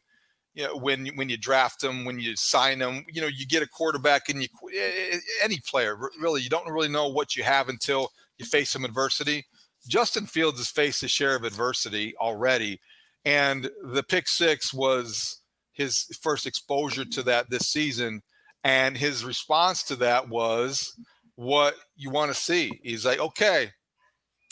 you 0.55 0.65
know 0.65 0.76
when 0.76 1.06
when 1.17 1.29
you 1.29 1.37
draft 1.37 1.81
them, 1.81 2.05
when 2.05 2.19
you 2.19 2.37
sign 2.37 2.79
them. 2.79 3.05
You 3.13 3.22
know, 3.22 3.29
you 3.29 3.46
get 3.46 3.63
a 3.63 3.69
quarterback 3.69 4.29
and 4.29 4.43
you 4.43 4.48
eh, 4.75 5.15
eh, 5.15 5.19
any 5.43 5.60
player 5.67 5.96
really 6.20 6.43
you 6.43 6.51
don't 6.51 6.70
really 6.70 6.89
know 6.89 7.08
what 7.08 7.37
you 7.37 7.43
have 7.43 7.69
until 7.69 8.10
you 8.39 8.46
face 8.46 8.70
some 8.70 8.84
adversity. 8.84 9.46
Justin 9.87 10.27
Fields 10.27 10.58
has 10.58 10.69
faced 10.69 11.03
a 11.03 11.08
share 11.08 11.37
of 11.37 11.44
adversity 11.44 12.15
already, 12.20 12.81
and 13.25 13.70
the 13.84 14.03
pick 14.03 14.29
six 14.29 14.75
was 14.75 15.41
his 15.79 16.06
first 16.20 16.44
exposure 16.44 17.05
to 17.05 17.22
that 17.22 17.48
this 17.48 17.69
season. 17.69 18.20
And 18.65 18.96
his 18.98 19.25
response 19.25 19.84
to 19.84 19.96
that 19.96 20.29
was 20.29 20.93
what 21.37 21.77
you 21.96 22.10
want 22.10 22.34
to 22.34 22.39
see. 22.39 22.81
He's 22.82 23.06
like, 23.06 23.20
okay, 23.20 23.70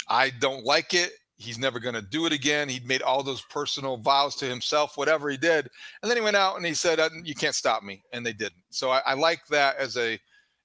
I 0.08 0.30
don't 0.30 0.64
like 0.64 0.94
it. 0.94 1.12
He's 1.38 1.58
never 1.58 1.78
going 1.78 1.94
to 1.94 2.02
do 2.02 2.24
it 2.24 2.32
again. 2.32 2.68
He'd 2.68 2.86
made 2.86 3.02
all 3.02 3.22
those 3.22 3.42
personal 3.42 3.98
vows 3.98 4.36
to 4.36 4.46
himself, 4.46 4.96
whatever 4.96 5.28
he 5.28 5.36
did. 5.36 5.68
And 6.00 6.10
then 6.10 6.16
he 6.16 6.22
went 6.22 6.36
out 6.36 6.56
and 6.56 6.64
he 6.64 6.72
said, 6.72 6.98
uh, 6.98 7.10
you 7.22 7.34
can't 7.34 7.54
stop 7.54 7.82
me. 7.82 8.02
And 8.12 8.24
they 8.24 8.32
didn't. 8.32 8.62
So 8.70 8.90
I, 8.90 9.02
I 9.04 9.14
like 9.14 9.46
that 9.48 9.76
as 9.76 9.98
a, 9.98 10.18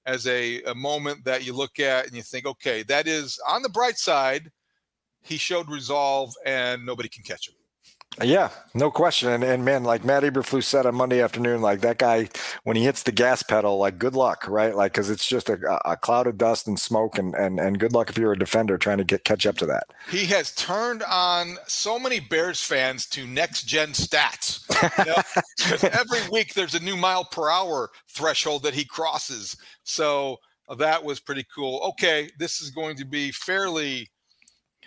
as 0.06 0.26
a, 0.26 0.62
a 0.62 0.74
moment 0.74 1.24
that 1.24 1.44
you 1.44 1.52
look 1.52 1.78
at 1.78 2.06
and 2.06 2.16
you 2.16 2.22
think, 2.22 2.46
okay, 2.46 2.82
that 2.84 3.06
is 3.06 3.38
on 3.46 3.62
the 3.62 3.68
bright 3.68 3.98
side. 3.98 4.50
He 5.20 5.36
showed 5.36 5.68
resolve 5.68 6.32
and 6.46 6.86
nobody 6.86 7.08
can 7.08 7.22
catch 7.22 7.48
him. 7.48 7.54
Yeah, 8.20 8.50
no 8.74 8.90
question. 8.90 9.30
And, 9.30 9.42
and 9.42 9.64
man, 9.64 9.84
like 9.84 10.04
Matt 10.04 10.22
Eberflus 10.22 10.64
said 10.64 10.84
on 10.84 10.94
Monday 10.94 11.22
afternoon, 11.22 11.62
like 11.62 11.80
that 11.80 11.98
guy, 11.98 12.28
when 12.64 12.76
he 12.76 12.84
hits 12.84 13.02
the 13.02 13.12
gas 13.12 13.42
pedal, 13.42 13.78
like 13.78 13.98
good 13.98 14.14
luck, 14.14 14.46
right? 14.46 14.76
Like, 14.76 14.92
cause 14.92 15.08
it's 15.08 15.26
just 15.26 15.48
a, 15.48 15.80
a 15.90 15.96
cloud 15.96 16.26
of 16.26 16.36
dust 16.36 16.68
and 16.68 16.78
smoke 16.78 17.16
and, 17.16 17.34
and, 17.34 17.58
and 17.58 17.78
good 17.78 17.94
luck 17.94 18.10
if 18.10 18.18
you're 18.18 18.32
a 18.32 18.38
defender 18.38 18.76
trying 18.76 18.98
to 18.98 19.04
get 19.04 19.24
catch 19.24 19.46
up 19.46 19.56
to 19.58 19.66
that. 19.66 19.84
He 20.10 20.26
has 20.26 20.54
turned 20.54 21.02
on 21.04 21.56
so 21.66 21.98
many 21.98 22.20
Bears 22.20 22.62
fans 22.62 23.06
to 23.06 23.26
next 23.26 23.62
gen 23.62 23.88
stats. 23.92 24.60
You 24.98 25.12
know? 25.12 25.88
every 26.00 26.20
week 26.30 26.52
there's 26.52 26.74
a 26.74 26.80
new 26.80 26.96
mile 26.96 27.24
per 27.24 27.50
hour 27.50 27.90
threshold 28.08 28.62
that 28.64 28.74
he 28.74 28.84
crosses. 28.84 29.56
So 29.84 30.36
uh, 30.68 30.74
that 30.76 31.02
was 31.02 31.18
pretty 31.18 31.46
cool. 31.54 31.80
Okay. 31.90 32.28
This 32.38 32.60
is 32.60 32.70
going 32.70 32.96
to 32.96 33.06
be 33.06 33.30
fairly 33.32 34.10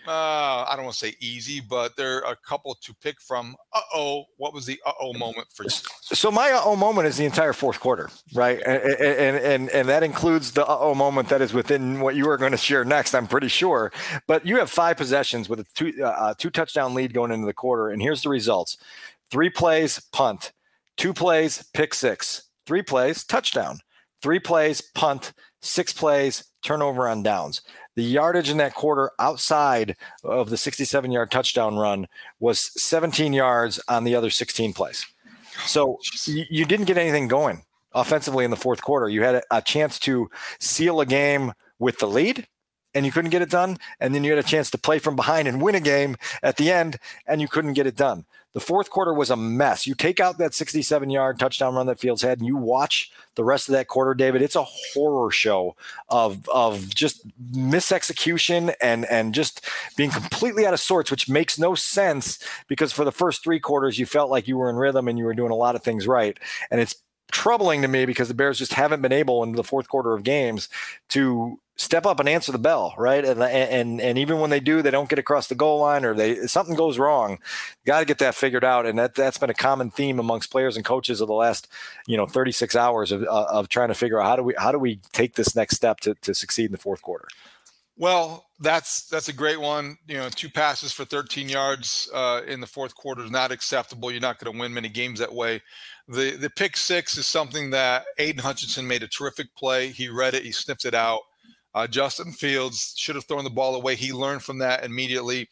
uh, 0.07 0.65
I 0.67 0.74
don't 0.75 0.85
want 0.85 0.95
to 0.97 1.05
say 1.05 1.15
easy, 1.19 1.59
but 1.59 1.95
there 1.95 2.25
are 2.25 2.33
a 2.33 2.35
couple 2.35 2.75
to 2.75 2.93
pick 2.95 3.19
from. 3.21 3.55
Uh 3.74 3.81
oh, 3.93 4.25
what 4.38 4.53
was 4.53 4.65
the 4.65 4.79
uh 4.85 4.91
oh 5.01 5.13
moment 5.13 5.47
for 5.53 5.63
you? 5.63 5.69
So 6.01 6.31
my 6.31 6.51
uh 6.51 6.62
oh 6.63 6.75
moment 6.75 7.07
is 7.07 7.17
the 7.17 7.25
entire 7.25 7.53
fourth 7.53 7.79
quarter, 7.79 8.09
right? 8.33 8.62
And 8.65 8.81
and 8.81 9.38
and, 9.38 9.69
and 9.69 9.89
that 9.89 10.03
includes 10.03 10.51
the 10.51 10.65
uh 10.65 10.77
oh 10.79 10.95
moment 10.95 11.29
that 11.29 11.41
is 11.41 11.53
within 11.53 12.00
what 12.00 12.15
you 12.15 12.29
are 12.29 12.38
going 12.38 12.51
to 12.51 12.57
share 12.57 12.85
next. 12.85 13.13
I'm 13.13 13.27
pretty 13.27 13.47
sure. 13.47 13.91
But 14.27 14.45
you 14.45 14.57
have 14.57 14.69
five 14.69 14.97
possessions 14.97 15.50
with 15.50 15.59
a 15.59 15.65
two 15.75 16.03
uh, 16.03 16.33
two 16.38 16.50
touchdown 16.50 16.93
lead 16.93 17.13
going 17.13 17.31
into 17.31 17.45
the 17.45 17.53
quarter, 17.53 17.89
and 17.89 18.01
here's 18.01 18.24
the 18.24 18.29
results: 18.29 18.77
three 19.29 19.50
plays 19.50 20.00
punt, 20.12 20.51
two 20.97 21.13
plays 21.13 21.69
pick 21.74 21.93
six, 21.93 22.43
three 22.65 22.81
plays 22.81 23.24
touchdown, 23.24 23.79
three 24.21 24.39
plays 24.39 24.81
punt, 24.81 25.33
six 25.62 25.93
plays 25.93 26.43
turnover 26.65 27.07
on 27.07 27.24
downs. 27.24 27.62
The 27.95 28.03
yardage 28.03 28.50
in 28.50 28.57
that 28.57 28.74
quarter 28.74 29.12
outside 29.19 29.95
of 30.24 30.50
the 30.50 30.57
67 30.57 31.12
yard 31.12 31.31
touchdown 31.31 31.77
run 31.77 32.07
was 32.39 32.72
17 32.81 33.31
yards 33.31 33.79
on 33.88 34.03
the 34.03 34.15
other 34.15 34.29
16 34.29 34.74
plays. 34.74 35.05
So 35.65 36.00
you 36.25 36.65
didn't 36.65 36.86
get 36.88 36.98
anything 36.98 37.29
going 37.29 37.63
offensively 37.93 38.43
in 38.43 38.51
the 38.51 38.57
fourth 38.57 38.81
quarter. 38.81 39.07
You 39.07 39.24
had 39.24 39.41
a 39.50 39.62
chance 39.62 39.98
to 40.00 40.29
seal 40.60 41.00
a 41.00 41.05
game 41.05 41.53
with 41.79 42.00
the 42.00 42.07
lead 42.07 42.48
and 42.95 43.05
you 43.05 43.11
couldn't 43.11 43.31
get 43.31 43.43
it 43.43 43.49
done. 43.49 43.77
And 43.99 44.15
then 44.15 44.23
you 44.23 44.31
had 44.31 44.43
a 44.43 44.47
chance 44.47 44.71
to 44.71 44.77
play 44.77 44.97
from 44.97 45.15
behind 45.15 45.47
and 45.47 45.61
win 45.61 45.75
a 45.75 45.79
game 45.79 46.15
at 46.41 46.57
the 46.57 46.71
end 46.71 46.97
and 47.27 47.41
you 47.41 47.47
couldn't 47.47 47.73
get 47.73 47.85
it 47.85 47.95
done. 47.95 48.25
The 48.55 48.61
fourth 48.61 48.89
quarter 48.89 49.13
was 49.13 49.29
a 49.29 49.35
mess. 49.35 49.85
You 49.85 49.95
take 49.95 50.21
out 50.21 50.37
that 50.37 50.53
67 50.53 51.09
yard 51.09 51.37
touchdown 51.37 51.75
run 51.75 51.87
that 51.87 51.99
Fields 51.99 52.21
had, 52.21 52.37
and 52.37 52.47
you 52.47 52.55
watch 52.55 53.11
the 53.35 53.43
rest 53.43 53.67
of 53.67 53.73
that 53.73 53.89
quarter, 53.89 54.13
David. 54.13 54.41
It's 54.41 54.55
a 54.55 54.63
horror 54.63 55.29
show 55.29 55.75
of 56.07 56.47
of 56.47 56.95
just 56.95 57.27
misexecution 57.51 58.73
and 58.81 59.03
and 59.07 59.33
just 59.33 59.69
being 59.97 60.09
completely 60.09 60.65
out 60.65 60.73
of 60.73 60.79
sorts, 60.79 61.11
which 61.11 61.27
makes 61.27 61.59
no 61.59 61.75
sense 61.75 62.39
because 62.69 62.93
for 62.93 63.03
the 63.03 63.11
first 63.11 63.43
three 63.43 63.59
quarters 63.59 63.99
you 63.99 64.05
felt 64.05 64.31
like 64.31 64.47
you 64.47 64.57
were 64.57 64.69
in 64.69 64.77
rhythm 64.77 65.09
and 65.09 65.17
you 65.17 65.25
were 65.25 65.33
doing 65.33 65.51
a 65.51 65.55
lot 65.55 65.75
of 65.75 65.83
things 65.83 66.07
right, 66.07 66.39
and 66.71 66.79
it's 66.79 66.95
troubling 67.33 67.81
to 67.81 67.89
me 67.89 68.05
because 68.05 68.29
the 68.29 68.33
Bears 68.33 68.57
just 68.57 68.73
haven't 68.73 69.01
been 69.01 69.11
able 69.11 69.43
in 69.43 69.51
the 69.51 69.65
fourth 69.65 69.89
quarter 69.89 70.13
of 70.13 70.23
games 70.23 70.69
to 71.09 71.59
step 71.77 72.05
up 72.05 72.20
and 72.20 72.29
answer 72.29 72.51
the 72.51 72.58
bell, 72.58 72.94
right? 72.98 73.24
And 73.24 73.41
and 73.41 74.01
and 74.01 74.17
even 74.17 74.39
when 74.39 74.50
they 74.50 74.60
do, 74.60 74.82
they 74.82 74.91
don't 74.91 75.10
get 75.10 75.20
across 75.20 75.48
the 75.48 75.55
goal 75.55 75.79
line 75.79 76.05
or 76.05 76.13
they 76.13 76.48
something 76.48 76.75
goes 76.75 76.98
wrong. 76.98 77.39
Got 77.86 78.00
to 78.00 78.05
get 78.05 78.20
that 78.20 78.36
figured 78.36 78.63
out, 78.63 78.86
and 78.86 78.98
that 78.98 79.15
that's 79.15 79.38
been 79.38 79.50
a 79.50 79.55
common 79.55 79.91
theme 79.91 80.20
amongst 80.20 80.51
players 80.51 80.75
and 80.75 80.86
coaches 80.86 81.22
of 81.22 81.27
the 81.27 81.34
last 81.34 81.67
you 82.08 82.17
know 82.17 82.25
36 82.25 82.75
hours 82.75 83.12
of 83.12 83.24
uh, 83.24 83.48
of 83.50 83.70
trying 83.70 83.89
to 83.89 83.94
figure 83.94 84.22
out 84.22 84.27
how 84.27 84.36
do 84.36 84.44
we 84.44 84.53
how 84.58 84.72
do 84.72 84.79
we 84.79 85.00
take 85.12 85.36
this 85.36 85.55
next 85.55 85.75
step 85.75 86.00
to 86.01 86.15
to 86.15 86.34
succeed 86.34 86.65
in 86.65 86.72
the 86.72 86.77
fourth 86.77 87.01
quarter. 87.01 87.27
Well, 87.98 88.46
that's 88.60 89.08
that's 89.08 89.29
a 89.29 89.34
great 89.34 89.60
one. 89.60 89.98
You 90.08 90.17
know, 90.17 90.29
two 90.29 90.50
passes 90.50 90.91
for 90.91 91.05
13 91.05 91.48
yards 91.48 92.10
uh, 92.13 92.41
in 92.46 92.60
the 92.60 92.67
fourth 92.67 92.94
quarter 92.94 93.24
is 93.24 93.32
not 93.32 93.51
acceptable. 93.51 94.12
You're 94.12 94.20
not 94.20 94.39
going 94.39 94.53
to 94.53 94.60
win 94.60 94.74
many 94.74 94.89
games 94.89 95.20
that 95.20 95.34
way. 95.34 95.62
The 96.08 96.32
the 96.32 96.50
pick 96.50 96.77
six 96.77 97.17
is 97.17 97.25
something 97.25 97.70
that 97.72 98.05
Aidan 98.17 98.44
Hutchinson 98.44 98.88
made 98.88 99.03
a 99.03 99.08
terrific 99.08 99.53
play. 99.55 99.89
He 99.89 100.10
read 100.10 100.34
it, 100.34 100.44
he 100.44 100.51
sniffed 100.51 100.86
it 100.86 100.94
out 100.94 101.22
uh, 101.75 101.86
Justin 101.86 102.32
Fields 102.32 102.94
should 102.96 103.15
have 103.15 103.25
thrown 103.25 103.44
the 103.44 103.50
ball 103.50 103.75
away. 103.75 103.96
He 103.96 104.13
learned 104.13 104.41
from 104.41 104.58
that 104.60 104.86
immediately. 104.86 105.50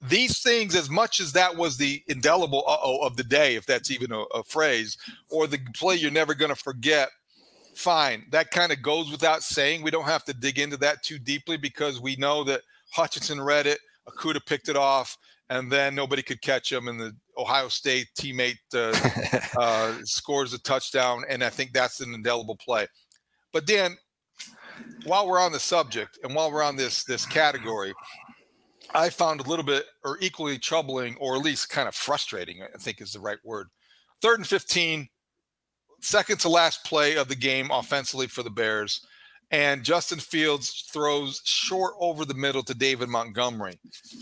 These 0.00 0.40
things, 0.40 0.74
as 0.74 0.90
much 0.90 1.20
as 1.20 1.32
that 1.34 1.54
was 1.56 1.76
the 1.76 2.02
indelible 2.08 2.64
uh 2.66 2.78
oh 2.82 3.06
of 3.06 3.16
the 3.16 3.22
day, 3.22 3.54
if 3.54 3.66
that's 3.66 3.90
even 3.90 4.10
a, 4.10 4.22
a 4.34 4.42
phrase, 4.42 4.96
or 5.30 5.46
the 5.46 5.60
play 5.76 5.94
you're 5.94 6.10
never 6.10 6.34
going 6.34 6.48
to 6.48 6.56
forget, 6.56 7.10
fine. 7.76 8.24
That 8.30 8.50
kind 8.50 8.72
of 8.72 8.82
goes 8.82 9.12
without 9.12 9.42
saying. 9.42 9.82
We 9.82 9.90
don't 9.92 10.06
have 10.06 10.24
to 10.24 10.34
dig 10.34 10.58
into 10.58 10.78
that 10.78 11.04
too 11.04 11.18
deeply 11.18 11.58
because 11.58 12.00
we 12.00 12.16
know 12.16 12.42
that 12.44 12.62
Hutchinson 12.90 13.40
read 13.40 13.66
it, 13.66 13.78
Okudah 14.08 14.44
picked 14.46 14.70
it 14.70 14.76
off, 14.76 15.16
and 15.50 15.70
then 15.70 15.94
nobody 15.94 16.22
could 16.22 16.40
catch 16.40 16.72
him, 16.72 16.88
and 16.88 16.98
the 16.98 17.14
Ohio 17.36 17.68
State 17.68 18.08
teammate 18.18 18.56
uh, 18.74 18.96
uh, 19.60 19.98
scores 20.04 20.54
a 20.54 20.58
touchdown, 20.62 21.24
and 21.28 21.44
I 21.44 21.50
think 21.50 21.72
that's 21.72 22.00
an 22.00 22.14
indelible 22.14 22.56
play. 22.56 22.86
But 23.52 23.66
Dan, 23.66 23.96
while 25.04 25.26
we're 25.26 25.40
on 25.40 25.52
the 25.52 25.60
subject 25.60 26.18
and 26.22 26.34
while 26.34 26.50
we're 26.50 26.62
on 26.62 26.76
this 26.76 27.04
this 27.04 27.26
category, 27.26 27.92
I 28.94 29.10
found 29.10 29.40
a 29.40 29.48
little 29.48 29.64
bit 29.64 29.86
or 30.04 30.18
equally 30.20 30.58
troubling 30.58 31.16
or 31.18 31.36
at 31.36 31.42
least 31.42 31.70
kind 31.70 31.88
of 31.88 31.94
frustrating, 31.94 32.62
I 32.62 32.78
think 32.78 33.00
is 33.00 33.12
the 33.12 33.20
right 33.20 33.38
word. 33.44 33.68
Third 34.20 34.38
and 34.38 34.46
15, 34.46 35.08
second 36.00 36.40
to 36.40 36.48
last 36.48 36.84
play 36.84 37.16
of 37.16 37.28
the 37.28 37.34
game 37.34 37.70
offensively 37.70 38.26
for 38.26 38.42
the 38.42 38.50
Bears 38.50 39.04
and 39.52 39.84
Justin 39.84 40.18
Fields 40.18 40.88
throws 40.90 41.42
short 41.44 41.92
over 42.00 42.24
the 42.24 42.32
middle 42.32 42.62
to 42.62 42.72
David 42.72 43.10
Montgomery. 43.10 43.78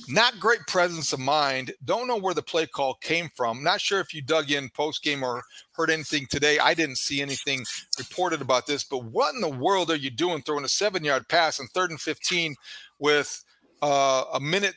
Not 0.09 0.41
great 0.41 0.67
presence 0.67 1.13
of 1.13 1.21
mind. 1.21 1.73
Don't 1.85 2.09
know 2.09 2.17
where 2.17 2.35
the 2.35 2.43
play 2.43 2.67
call 2.67 2.95
came 2.95 3.31
from. 3.37 3.63
Not 3.63 3.81
sure 3.81 4.01
if 4.01 4.13
you 4.13 4.23
dug 4.23 4.51
in 4.51 4.69
post 4.71 5.05
game 5.05 5.23
or 5.23 5.43
heard 5.71 5.89
anything 5.89 6.27
today. 6.29 6.59
I 6.59 6.75
didn't 6.75 6.99
see 6.99 7.23
anything 7.23 7.65
reported 7.97 8.41
about 8.41 8.67
this, 8.67 8.83
but 8.83 9.05
what 9.05 9.35
in 9.37 9.41
the 9.41 9.49
world 9.49 9.93
are 9.93 9.97
you 9.97 10.11
doing 10.11 10.43
throwing 10.43 10.65
a 10.65 10.69
seven 10.69 11.05
yard 11.05 11.29
pass 11.29 11.61
on 11.61 11.69
third 11.69 11.91
and 11.91 12.01
15 12.01 12.57
with 12.99 13.45
uh, 13.83 14.25
a 14.35 14.41
minute 14.41 14.75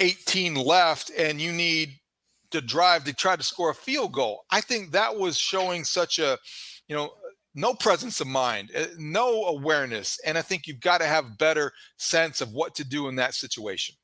18 0.00 0.56
left 0.56 1.12
and 1.16 1.40
you 1.40 1.52
need 1.52 2.00
to 2.50 2.60
drive 2.60 3.04
to 3.04 3.12
try 3.12 3.36
to 3.36 3.44
score 3.44 3.70
a 3.70 3.74
field 3.74 4.12
goal? 4.12 4.44
I 4.50 4.60
think 4.60 4.90
that 4.90 5.16
was 5.16 5.38
showing 5.38 5.84
such 5.84 6.18
a, 6.18 6.36
you 6.88 6.96
know, 6.96 7.12
no 7.54 7.74
presence 7.74 8.20
of 8.20 8.26
mind, 8.26 8.70
uh, 8.76 8.86
no 8.98 9.44
awareness. 9.44 10.18
And 10.26 10.36
I 10.36 10.42
think 10.42 10.66
you've 10.66 10.80
got 10.80 10.98
to 10.98 11.06
have 11.06 11.38
better 11.38 11.72
sense 11.96 12.40
of 12.40 12.52
what 12.52 12.74
to 12.76 12.84
do 12.84 13.08
in 13.08 13.16
that 13.16 13.34
situation. 13.34 13.94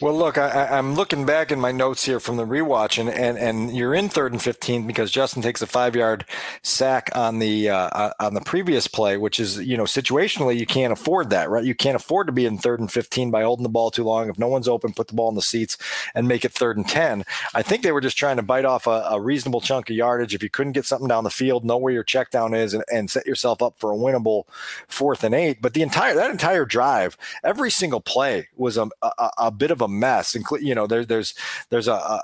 Well, 0.00 0.16
look, 0.16 0.38
I, 0.38 0.78
am 0.78 0.94
looking 0.94 1.26
back 1.26 1.52
in 1.52 1.60
my 1.60 1.72
notes 1.72 2.06
here 2.06 2.20
from 2.20 2.38
the 2.38 2.46
rewatch, 2.46 2.98
and, 2.98 3.10
and 3.10 3.36
and 3.36 3.76
you're 3.76 3.94
in 3.94 4.08
third 4.08 4.32
and 4.32 4.40
15 4.40 4.86
because 4.86 5.10
Justin 5.10 5.42
takes 5.42 5.60
a 5.60 5.66
five 5.66 5.94
yard 5.94 6.24
sack 6.62 7.10
on 7.14 7.38
the 7.38 7.68
uh, 7.68 7.76
uh, 7.76 8.12
on 8.18 8.32
the 8.32 8.40
previous 8.40 8.86
play, 8.86 9.18
which 9.18 9.38
is 9.38 9.58
you 9.58 9.76
know 9.76 9.84
situationally 9.84 10.58
you 10.58 10.64
can't 10.64 10.90
afford 10.90 11.28
that, 11.30 11.50
right? 11.50 11.66
You 11.66 11.74
can't 11.74 11.96
afford 11.96 12.28
to 12.28 12.32
be 12.32 12.46
in 12.46 12.56
third 12.56 12.80
and 12.80 12.90
15 12.90 13.30
by 13.30 13.42
holding 13.42 13.62
the 13.62 13.68
ball 13.68 13.90
too 13.90 14.02
long. 14.02 14.30
If 14.30 14.38
no 14.38 14.48
one's 14.48 14.68
open, 14.68 14.94
put 14.94 15.08
the 15.08 15.14
ball 15.14 15.28
in 15.28 15.34
the 15.34 15.42
seats 15.42 15.76
and 16.14 16.26
make 16.26 16.46
it 16.46 16.52
third 16.52 16.78
and 16.78 16.88
10. 16.88 17.24
I 17.54 17.60
think 17.60 17.82
they 17.82 17.92
were 17.92 18.00
just 18.00 18.16
trying 18.16 18.36
to 18.36 18.42
bite 18.42 18.64
off 18.64 18.86
a, 18.86 19.06
a 19.10 19.20
reasonable 19.20 19.60
chunk 19.60 19.90
of 19.90 19.96
yardage. 19.96 20.34
If 20.34 20.42
you 20.42 20.48
couldn't 20.48 20.72
get 20.72 20.86
something 20.86 21.08
down 21.08 21.24
the 21.24 21.30
field, 21.30 21.62
know 21.62 21.76
where 21.76 21.92
your 21.92 22.04
check 22.04 22.30
down 22.30 22.54
is, 22.54 22.72
and, 22.72 22.84
and 22.90 23.10
set 23.10 23.26
yourself 23.26 23.60
up 23.60 23.74
for 23.78 23.92
a 23.92 23.96
winnable 23.96 24.44
fourth 24.88 25.24
and 25.24 25.34
eight. 25.34 25.60
But 25.60 25.74
the 25.74 25.82
entire 25.82 26.14
that 26.14 26.30
entire 26.30 26.64
drive, 26.64 27.18
every 27.44 27.70
single 27.70 28.00
play 28.00 28.48
was 28.56 28.78
a, 28.78 28.88
a, 29.02 29.30
a 29.36 29.49
bit 29.50 29.70
of 29.70 29.80
a 29.80 29.88
mess. 29.88 30.34
Include, 30.34 30.62
you 30.62 30.74
know, 30.74 30.86
there, 30.86 31.04
there's 31.04 31.34
there's 31.70 31.88
a, 31.88 31.92
a, 31.92 32.20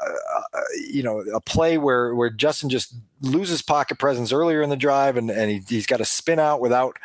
a, 0.55 0.63
you 0.89 1.03
know 1.03 1.21
a 1.35 1.41
play 1.41 1.79
where 1.79 2.15
where 2.15 2.31
Justin 2.31 2.69
just 2.71 2.95
loses 3.23 3.63
pocket 3.63 3.99
presence 3.99 4.33
earlier 4.33 4.63
in 4.63 4.69
the 4.69 4.77
drive, 4.77 5.17
and, 5.17 5.31
and 5.31 5.51
he, 5.51 5.77
has 5.77 5.87
got 5.87 5.97
to 5.99 6.05
spin 6.05 6.39
out 6.39 6.61
without 6.61 6.99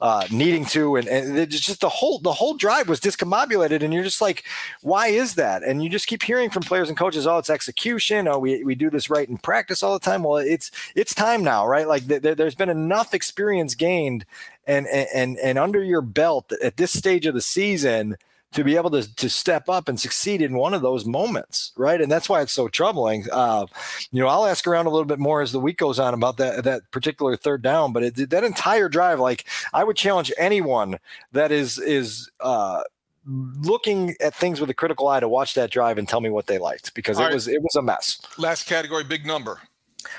uh, 0.00 0.26
needing 0.30 0.64
to, 0.64 0.96
and, 0.96 1.06
and 1.08 1.38
it's 1.38 1.60
just 1.60 1.80
the 1.80 1.88
whole 1.88 2.18
the 2.18 2.32
whole 2.32 2.54
drive 2.54 2.88
was 2.88 3.00
discombobulated, 3.00 3.82
and 3.82 3.92
you're 3.92 4.04
just 4.04 4.20
like, 4.20 4.44
why 4.82 5.08
is 5.08 5.34
that? 5.34 5.62
And 5.62 5.82
you 5.82 5.90
just 5.90 6.06
keep 6.06 6.22
hearing 6.22 6.50
from 6.50 6.62
players 6.62 6.88
and 6.88 6.96
coaches, 6.96 7.26
oh, 7.26 7.38
it's 7.38 7.50
execution. 7.50 8.28
Oh, 8.28 8.38
we, 8.38 8.64
we 8.64 8.74
do 8.74 8.90
this 8.90 9.10
right 9.10 9.28
in 9.28 9.38
practice 9.38 9.82
all 9.82 9.92
the 9.92 10.04
time. 10.04 10.22
Well, 10.22 10.38
it's 10.38 10.70
it's 10.94 11.14
time 11.14 11.44
now, 11.44 11.66
right? 11.66 11.86
Like 11.86 12.08
th- 12.08 12.22
there's 12.22 12.54
been 12.54 12.70
enough 12.70 13.14
experience 13.14 13.74
gained 13.74 14.24
and 14.66 14.86
and 14.86 15.38
and 15.38 15.58
under 15.58 15.82
your 15.82 16.02
belt 16.02 16.52
at 16.62 16.76
this 16.76 16.92
stage 16.92 17.26
of 17.26 17.34
the 17.34 17.40
season 17.40 18.16
to 18.52 18.64
be 18.64 18.76
able 18.76 18.90
to, 18.90 19.14
to 19.16 19.28
step 19.28 19.68
up 19.68 19.88
and 19.88 20.00
succeed 20.00 20.40
in 20.40 20.54
one 20.56 20.72
of 20.72 20.82
those 20.82 21.04
moments, 21.04 21.72
right? 21.76 22.00
And 22.00 22.10
that's 22.10 22.28
why 22.28 22.40
it's 22.40 22.52
so 22.52 22.68
troubling. 22.68 23.26
Uh, 23.30 23.66
you 24.10 24.20
know, 24.20 24.28
I'll 24.28 24.46
ask 24.46 24.66
around 24.66 24.86
a 24.86 24.90
little 24.90 25.04
bit 25.04 25.18
more 25.18 25.42
as 25.42 25.52
the 25.52 25.60
week 25.60 25.76
goes 25.78 25.98
on 25.98 26.14
about 26.14 26.38
that 26.38 26.64
that 26.64 26.90
particular 26.90 27.36
third 27.36 27.62
down, 27.62 27.92
but 27.92 28.02
it, 28.02 28.30
that 28.30 28.44
entire 28.44 28.88
drive, 28.88 29.20
like 29.20 29.44
I 29.72 29.84
would 29.84 29.96
challenge 29.96 30.32
anyone 30.38 30.98
that 31.32 31.52
is 31.52 31.78
is 31.78 32.30
uh, 32.40 32.82
looking 33.26 34.14
at 34.20 34.34
things 34.34 34.60
with 34.60 34.70
a 34.70 34.74
critical 34.74 35.08
eye 35.08 35.20
to 35.20 35.28
watch 35.28 35.54
that 35.54 35.70
drive 35.70 35.98
and 35.98 36.08
tell 36.08 36.20
me 36.20 36.30
what 36.30 36.46
they 36.46 36.58
liked 36.58 36.94
because 36.94 37.18
All 37.18 37.24
it 37.24 37.26
right. 37.26 37.34
was 37.34 37.48
it 37.48 37.62
was 37.62 37.76
a 37.76 37.82
mess. 37.82 38.20
Last 38.38 38.66
category, 38.66 39.04
big 39.04 39.26
number. 39.26 39.60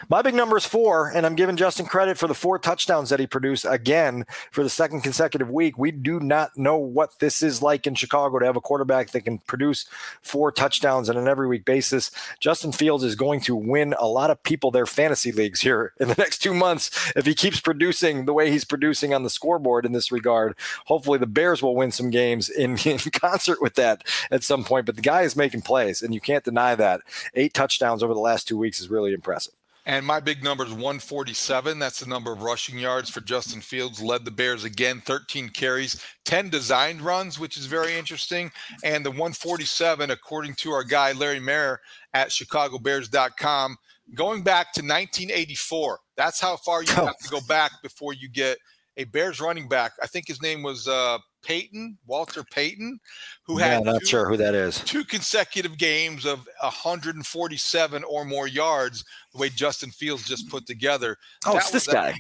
My 0.10 0.22
big 0.22 0.36
number 0.36 0.58
is 0.58 0.66
four, 0.66 1.08
and 1.08 1.26
I'm 1.26 1.36
giving 1.36 1.56
Justin 1.56 1.86
credit 1.86 2.18
for 2.18 2.28
the 2.28 2.34
four 2.34 2.60
touchdowns 2.60 3.10
that 3.10 3.20
he 3.20 3.28
produced 3.28 3.66
again 3.68 4.26
for 4.52 4.62
the 4.62 4.70
second 4.70 5.02
consecutive 5.02 5.50
week. 5.50 5.78
We 5.78 5.92
do 5.92 6.20
not 6.20 6.58
know 6.58 6.78
what 6.78 7.20
this 7.20 7.42
is 7.42 7.62
like 7.62 7.88
in 7.88 7.96
Chicago 7.96 8.40
to 8.40 8.46
have 8.46 8.58
a 8.58 8.62
quarterback 8.62 9.12
that 9.12 9.22
can 9.22 9.38
produce 9.40 9.86
four 10.22 10.52
touchdowns 10.52 11.10
on 11.10 11.16
an 11.16 11.30
every 11.30 11.48
week 11.48 11.64
basis. 11.64 12.12
Justin 12.42 12.74
Fields 12.74 13.06
is 13.06 13.16
going 13.16 13.40
to 13.42 13.56
win 13.56 13.96
a 13.98 14.08
lot 14.08 14.30
of 14.30 14.44
people 14.44 14.70
their 14.70 14.86
fantasy 14.86 15.32
leagues 15.32 15.62
here 15.62 15.94
in 16.00 16.10
the 16.10 16.16
next 16.16 16.40
two 16.40 16.54
months 16.54 17.14
if 17.16 17.26
he 17.26 17.34
keeps 17.34 17.62
producing 17.62 18.26
the 18.26 18.34
way 18.34 18.52
he's 18.52 18.66
producing 18.66 19.14
on 19.14 19.24
the 19.24 19.30
scoreboard 19.30 19.86
in 19.86 19.94
this 19.94 20.12
regard. 20.12 20.56
Hopefully, 20.88 21.20
the 21.20 21.26
Bears 21.26 21.62
will 21.62 21.76
win 21.76 21.92
some 21.92 22.10
games 22.10 22.50
in, 22.50 22.78
in 22.86 22.98
concert 22.98 23.62
with 23.62 23.76
that 23.76 24.06
at 24.30 24.44
some 24.44 24.66
point, 24.66 24.86
but 24.86 24.98
the 24.98 25.02
guy 25.02 25.22
is 25.22 25.38
making 25.38 25.62
plays, 25.62 26.02
and 26.02 26.14
you 26.14 26.20
can't 26.20 26.44
deny 26.44 26.76
that. 26.76 27.02
Eight 27.34 27.54
touchdowns 27.54 28.04
over 28.04 28.14
the 28.14 28.20
last 28.20 28.46
two 28.46 28.58
weeks 28.58 28.82
is 28.82 28.90
really 28.90 29.14
impressive. 29.14 29.54
And 29.90 30.06
my 30.06 30.20
big 30.20 30.44
number 30.44 30.64
is 30.64 30.70
147. 30.70 31.80
That's 31.80 32.00
the 32.00 32.06
number 32.06 32.32
of 32.32 32.44
rushing 32.44 32.78
yards 32.78 33.10
for 33.10 33.22
Justin 33.22 33.60
Fields. 33.60 34.00
Led 34.00 34.24
the 34.24 34.30
Bears 34.30 34.64
again, 34.64 35.02
13 35.02 35.50
carries, 35.50 36.00
10 36.26 36.50
designed 36.50 37.02
runs, 37.02 37.40
which 37.40 37.58
is 37.58 37.66
very 37.66 37.98
interesting. 37.98 38.52
And 38.84 39.04
the 39.04 39.10
147, 39.10 40.12
according 40.12 40.54
to 40.58 40.70
our 40.70 40.84
guy 40.84 41.14
Larry 41.14 41.40
Mayer 41.40 41.80
at 42.14 42.30
ChicagoBears.com, 42.30 43.78
going 44.14 44.44
back 44.44 44.74
to 44.74 44.82
1984. 44.82 46.00
That's 46.16 46.40
how 46.40 46.58
far 46.58 46.84
you 46.84 46.92
have 46.94 47.18
to 47.18 47.30
go 47.30 47.40
back 47.48 47.72
before 47.82 48.14
you 48.14 48.30
get 48.30 48.60
a 48.98 49.06
Bears 49.06 49.42
running 49.42 49.68
back. 49.68 49.94
I 50.04 50.06
think 50.06 50.28
his 50.28 50.40
name 50.40 50.62
was 50.62 50.88
uh, 50.88 51.18
Payton, 51.44 51.98
Walter 52.06 52.44
Payton, 52.44 53.00
who 53.44 53.58
had 53.58 53.86
yeah, 53.86 53.92
not 53.92 54.02
two, 54.02 54.06
sure 54.08 54.30
who 54.30 54.38
that 54.38 54.56
is. 54.56 54.82
Two 54.84 55.04
consecutive 55.04 55.78
games 55.78 56.26
of 56.26 56.48
147 56.62 58.04
or 58.04 58.26
more 58.26 58.48
yards, 58.48 59.04
the 59.34 59.40
way 59.40 59.50
Justin 59.50 59.92
Fields 59.92 60.28
just 60.28 60.50
put 60.50 60.66
together. 60.66 61.18
Oh, 61.46 61.54
that 61.54 61.60
it's 61.60 61.72
this 61.72 61.88
guy. 61.88 62.16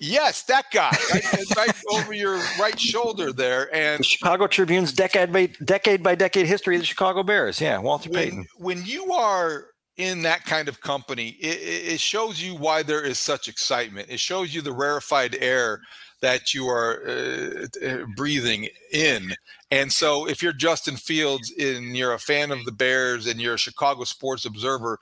Yes, 0.00 0.42
that 0.44 0.64
guy, 0.72 0.90
right, 1.12 1.56
right, 1.56 1.82
over 1.92 2.12
your 2.12 2.38
right 2.58 2.78
shoulder 2.78 3.32
there, 3.32 3.72
and 3.74 4.00
the 4.00 4.04
Chicago 4.04 4.48
Tribune's 4.48 4.92
decade 4.92 5.32
by 5.32 5.46
decade 5.64 6.02
by 6.02 6.16
decade 6.16 6.46
history 6.46 6.74
of 6.74 6.82
the 6.82 6.86
Chicago 6.86 7.22
Bears. 7.22 7.60
Yeah, 7.60 7.78
Walter 7.78 8.10
when, 8.10 8.18
Payton. 8.18 8.46
When 8.56 8.84
you 8.84 9.12
are 9.12 9.66
in 9.96 10.22
that 10.22 10.44
kind 10.44 10.68
of 10.68 10.80
company, 10.80 11.36
it, 11.40 11.92
it, 11.92 12.00
shows 12.00 12.42
you 12.42 12.56
why 12.56 12.82
there 12.82 13.02
is 13.02 13.18
such 13.18 13.46
excitement. 13.46 14.08
It 14.10 14.18
shows 14.18 14.52
you 14.52 14.60
the 14.60 14.72
rarefied 14.72 15.36
air 15.40 15.80
that 16.20 16.54
you 16.54 16.66
are 16.68 17.02
uh, 17.06 17.66
uh, 17.86 18.04
breathing 18.16 18.68
in. 18.92 19.34
And 19.70 19.92
so, 19.92 20.28
if 20.28 20.42
you're 20.42 20.52
Justin 20.52 20.96
Fields 20.96 21.52
and 21.58 21.96
you're 21.96 22.14
a 22.14 22.18
fan 22.18 22.50
of 22.50 22.64
the 22.64 22.72
Bears 22.72 23.26
and 23.26 23.40
you're 23.40 23.54
a 23.54 23.58
Chicago 23.58 24.04
sports 24.04 24.44
observer, 24.44 24.98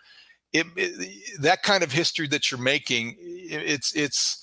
it, 0.52 0.66
it, 0.76 1.40
that 1.40 1.62
kind 1.62 1.82
of 1.82 1.92
history 1.92 2.26
that 2.28 2.50
you're 2.50 2.60
making, 2.60 3.16
it's 3.18 3.94
it's 3.94 4.38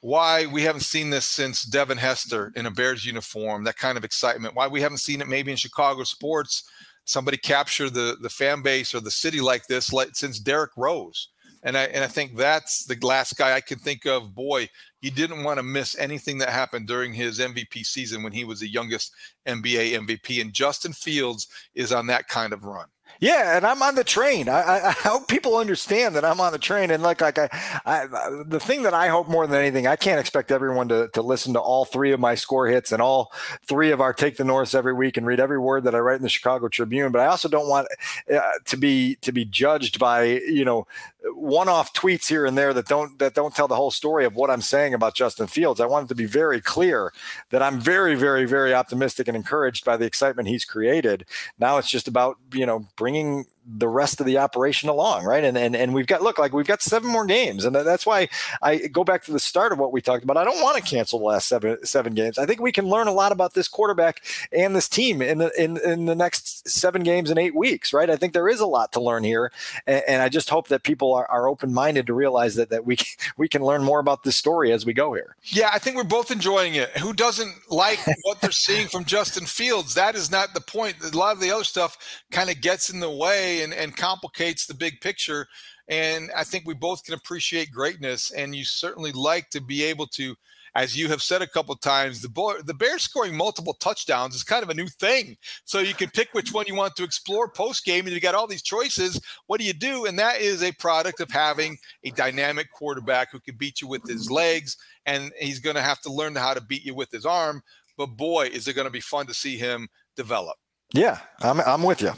why 0.00 0.46
we 0.46 0.62
haven't 0.62 0.82
seen 0.82 1.10
this 1.10 1.28
since 1.28 1.62
Devin 1.62 1.98
Hester 1.98 2.52
in 2.56 2.66
a 2.66 2.70
Bears 2.70 3.06
uniform. 3.06 3.64
That 3.64 3.76
kind 3.76 3.96
of 3.96 4.04
excitement. 4.04 4.54
Why 4.54 4.66
we 4.66 4.80
haven't 4.80 4.98
seen 4.98 5.20
it 5.20 5.28
maybe 5.28 5.50
in 5.50 5.56
Chicago 5.56 6.02
sports. 6.02 6.64
Somebody 7.04 7.36
capture 7.36 7.88
the 7.88 8.16
the 8.20 8.30
fan 8.30 8.62
base 8.62 8.94
or 8.94 9.00
the 9.00 9.10
city 9.10 9.40
like 9.40 9.66
this 9.68 9.92
like 9.92 10.10
since 10.14 10.38
Derrick 10.38 10.72
Rose. 10.76 11.28
And 11.62 11.76
I 11.78 11.84
and 11.84 12.02
I 12.02 12.08
think 12.08 12.36
that's 12.36 12.84
the 12.86 12.96
last 13.06 13.36
guy 13.36 13.54
I 13.54 13.60
can 13.60 13.78
think 13.78 14.04
of. 14.04 14.34
Boy, 14.34 14.68
he 15.02 15.10
didn't 15.10 15.42
want 15.42 15.58
to 15.58 15.64
miss 15.64 15.98
anything 15.98 16.38
that 16.38 16.48
happened 16.48 16.86
during 16.86 17.12
his 17.12 17.40
MVP 17.40 17.84
season 17.84 18.22
when 18.22 18.32
he 18.32 18.44
was 18.44 18.60
the 18.60 18.68
youngest 18.68 19.12
NBA 19.46 19.98
MVP. 19.98 20.40
And 20.40 20.52
Justin 20.54 20.92
Fields 20.92 21.48
is 21.74 21.92
on 21.92 22.06
that 22.06 22.28
kind 22.28 22.52
of 22.52 22.64
run. 22.64 22.86
Yeah, 23.20 23.56
and 23.56 23.64
I'm 23.64 23.82
on 23.82 23.94
the 23.94 24.02
train. 24.02 24.48
I, 24.48 24.88
I, 24.88 24.90
hope 24.90 25.28
people 25.28 25.56
understand 25.56 26.16
that 26.16 26.24
I'm 26.24 26.40
on 26.40 26.50
the 26.50 26.58
train. 26.58 26.90
And 26.90 27.04
like, 27.04 27.20
like 27.20 27.38
I, 27.38 27.48
I, 27.84 28.06
the 28.46 28.58
thing 28.58 28.82
that 28.82 28.94
I 28.94 29.08
hope 29.08 29.28
more 29.28 29.46
than 29.46 29.60
anything, 29.60 29.86
I 29.86 29.94
can't 29.94 30.18
expect 30.18 30.50
everyone 30.50 30.88
to, 30.88 31.08
to 31.12 31.22
listen 31.22 31.52
to 31.52 31.60
all 31.60 31.84
three 31.84 32.10
of 32.10 32.18
my 32.18 32.34
score 32.34 32.66
hits 32.66 32.90
and 32.90 33.00
all 33.00 33.32
three 33.64 33.92
of 33.92 34.00
our 34.00 34.12
take 34.12 34.38
the 34.38 34.44
North 34.44 34.74
every 34.74 34.92
week 34.92 35.16
and 35.16 35.24
read 35.24 35.38
every 35.38 35.58
word 35.58 35.84
that 35.84 35.94
I 35.94 35.98
write 35.98 36.16
in 36.16 36.22
the 36.22 36.28
Chicago 36.28 36.66
Tribune. 36.68 37.12
But 37.12 37.20
I 37.20 37.26
also 37.26 37.48
don't 37.48 37.68
want 37.68 37.86
uh, 38.32 38.40
to 38.64 38.76
be 38.76 39.14
to 39.16 39.30
be 39.30 39.44
judged 39.44 40.00
by 40.00 40.24
you 40.24 40.64
know 40.64 40.88
one-off 41.34 41.92
tweets 41.92 42.26
here 42.26 42.44
and 42.44 42.58
there 42.58 42.74
that 42.74 42.88
don't 42.88 43.18
that 43.20 43.34
don't 43.34 43.54
tell 43.54 43.68
the 43.68 43.76
whole 43.76 43.92
story 43.92 44.24
of 44.24 44.34
what 44.34 44.50
I'm 44.50 44.62
saying 44.62 44.91
about 44.94 45.14
Justin 45.14 45.46
Fields. 45.46 45.80
I 45.80 45.86
wanted 45.86 46.08
to 46.08 46.14
be 46.14 46.26
very 46.26 46.60
clear 46.60 47.12
that 47.50 47.62
I'm 47.62 47.80
very, 47.80 48.14
very, 48.14 48.44
very 48.44 48.74
optimistic 48.74 49.28
and 49.28 49.36
encouraged 49.36 49.84
by 49.84 49.96
the 49.96 50.04
excitement 50.04 50.48
he's 50.48 50.64
created. 50.64 51.26
Now 51.58 51.78
it's 51.78 51.90
just 51.90 52.08
about 52.08 52.38
you 52.52 52.66
know 52.66 52.86
bringing 52.96 53.46
the 53.66 53.88
rest 53.88 54.20
of 54.20 54.26
the 54.26 54.38
operation 54.38 54.88
along, 54.88 55.24
right? 55.24 55.44
And 55.44 55.56
and 55.56 55.76
and 55.76 55.94
we've 55.94 56.06
got 56.06 56.22
look 56.22 56.38
like 56.38 56.52
we've 56.52 56.66
got 56.66 56.82
seven 56.82 57.08
more 57.08 57.24
games, 57.24 57.64
and 57.64 57.74
that's 57.74 58.04
why 58.04 58.28
I 58.60 58.76
go 58.76 59.04
back 59.04 59.22
to 59.24 59.32
the 59.32 59.38
start 59.38 59.72
of 59.72 59.78
what 59.78 59.92
we 59.92 60.00
talked 60.00 60.24
about. 60.24 60.36
I 60.36 60.44
don't 60.44 60.62
want 60.62 60.76
to 60.76 60.82
cancel 60.82 61.18
the 61.18 61.26
last 61.26 61.48
seven 61.48 61.84
seven 61.84 62.14
games. 62.14 62.38
I 62.38 62.46
think 62.46 62.60
we 62.60 62.72
can 62.72 62.88
learn 62.88 63.06
a 63.06 63.12
lot 63.12 63.30
about 63.30 63.54
this 63.54 63.68
quarterback 63.68 64.22
and 64.50 64.74
this 64.74 64.88
team 64.88 65.22
in 65.22 65.38
the 65.38 65.52
in 65.62 65.76
in 65.78 66.06
the 66.06 66.14
next 66.14 66.68
seven 66.68 67.02
games 67.02 67.30
in 67.30 67.38
eight 67.38 67.54
weeks, 67.54 67.92
right? 67.92 68.10
I 68.10 68.16
think 68.16 68.32
there 68.32 68.48
is 68.48 68.60
a 68.60 68.66
lot 68.66 68.92
to 68.92 69.00
learn 69.00 69.22
here, 69.22 69.52
and, 69.86 70.02
and 70.08 70.22
I 70.22 70.28
just 70.28 70.50
hope 70.50 70.68
that 70.68 70.82
people 70.82 71.14
are, 71.14 71.30
are 71.30 71.46
open 71.46 71.72
minded 71.72 72.06
to 72.08 72.14
realize 72.14 72.56
that 72.56 72.70
that 72.70 72.84
we 72.84 72.98
we 73.36 73.48
can 73.48 73.62
learn 73.62 73.84
more 73.84 74.00
about 74.00 74.24
this 74.24 74.36
story 74.36 74.72
as 74.72 74.84
we 74.84 74.92
go 74.92 75.14
here. 75.14 75.36
Yeah, 75.44 75.70
I 75.72 75.78
think 75.78 75.96
we're 75.96 76.04
both 76.04 76.30
enjoying 76.30 76.74
it. 76.74 76.90
Who 76.98 77.12
doesn't 77.12 77.54
like 77.70 78.00
what 78.22 78.40
they're 78.40 78.50
seeing 78.50 78.88
from 78.88 79.04
Justin 79.04 79.46
Fields? 79.46 79.94
That 79.94 80.16
is 80.16 80.30
not 80.30 80.54
the 80.54 80.60
point. 80.60 80.96
A 81.02 81.16
lot 81.16 81.36
of 81.36 81.40
the 81.40 81.52
other 81.52 81.64
stuff 81.64 81.96
kind 82.30 82.50
of 82.50 82.60
gets 82.60 82.90
in 82.90 82.98
the 82.98 83.10
way 83.10 83.51
and, 83.60 83.74
and 83.74 83.94
complicates 83.94 84.64
the 84.64 84.74
big 84.74 85.00
picture. 85.00 85.46
And 85.88 86.30
I 86.34 86.44
think 86.44 86.66
we 86.66 86.74
both 86.74 87.04
can 87.04 87.14
appreciate 87.14 87.70
greatness. 87.70 88.30
And 88.30 88.54
you 88.54 88.64
certainly 88.64 89.12
like 89.12 89.50
to 89.50 89.60
be 89.60 89.84
able 89.84 90.06
to, 90.08 90.34
as 90.74 90.96
you 90.96 91.08
have 91.08 91.20
said 91.20 91.42
a 91.42 91.46
couple 91.46 91.76
times, 91.76 92.22
the 92.22 92.30
boy, 92.30 92.54
the 92.64 92.72
Bears 92.72 93.02
scoring 93.02 93.36
multiple 93.36 93.74
touchdowns 93.74 94.34
is 94.34 94.42
kind 94.42 94.62
of 94.62 94.70
a 94.70 94.74
new 94.74 94.88
thing. 94.88 95.36
So 95.64 95.80
you 95.80 95.92
can 95.92 96.08
pick 96.08 96.32
which 96.32 96.52
one 96.54 96.66
you 96.66 96.74
want 96.74 96.96
to 96.96 97.04
explore 97.04 97.48
post 97.48 97.84
game, 97.84 98.06
and 98.06 98.14
you 98.14 98.20
got 98.20 98.34
all 98.34 98.46
these 98.46 98.62
choices. 98.62 99.20
What 99.48 99.60
do 99.60 99.66
you 99.66 99.74
do? 99.74 100.06
And 100.06 100.18
that 100.18 100.40
is 100.40 100.62
a 100.62 100.72
product 100.72 101.20
of 101.20 101.30
having 101.30 101.76
a 102.04 102.10
dynamic 102.10 102.70
quarterback 102.72 103.30
who 103.30 103.40
can 103.40 103.56
beat 103.56 103.82
you 103.82 103.88
with 103.88 104.08
his 104.08 104.30
legs, 104.30 104.78
and 105.04 105.30
he's 105.38 105.58
going 105.58 105.76
to 105.76 105.82
have 105.82 106.00
to 106.02 106.12
learn 106.12 106.34
how 106.36 106.54
to 106.54 106.60
beat 106.62 106.84
you 106.84 106.94
with 106.94 107.10
his 107.10 107.26
arm. 107.26 107.62
But 107.98 108.16
boy, 108.16 108.46
is 108.46 108.66
it 108.66 108.74
going 108.74 108.86
to 108.86 108.90
be 108.90 109.00
fun 109.00 109.26
to 109.26 109.34
see 109.34 109.58
him 109.58 109.88
develop. 110.16 110.56
Yeah, 110.92 111.18
I'm 111.40 111.60
I'm 111.60 111.82
with 111.82 112.02
you. 112.02 112.12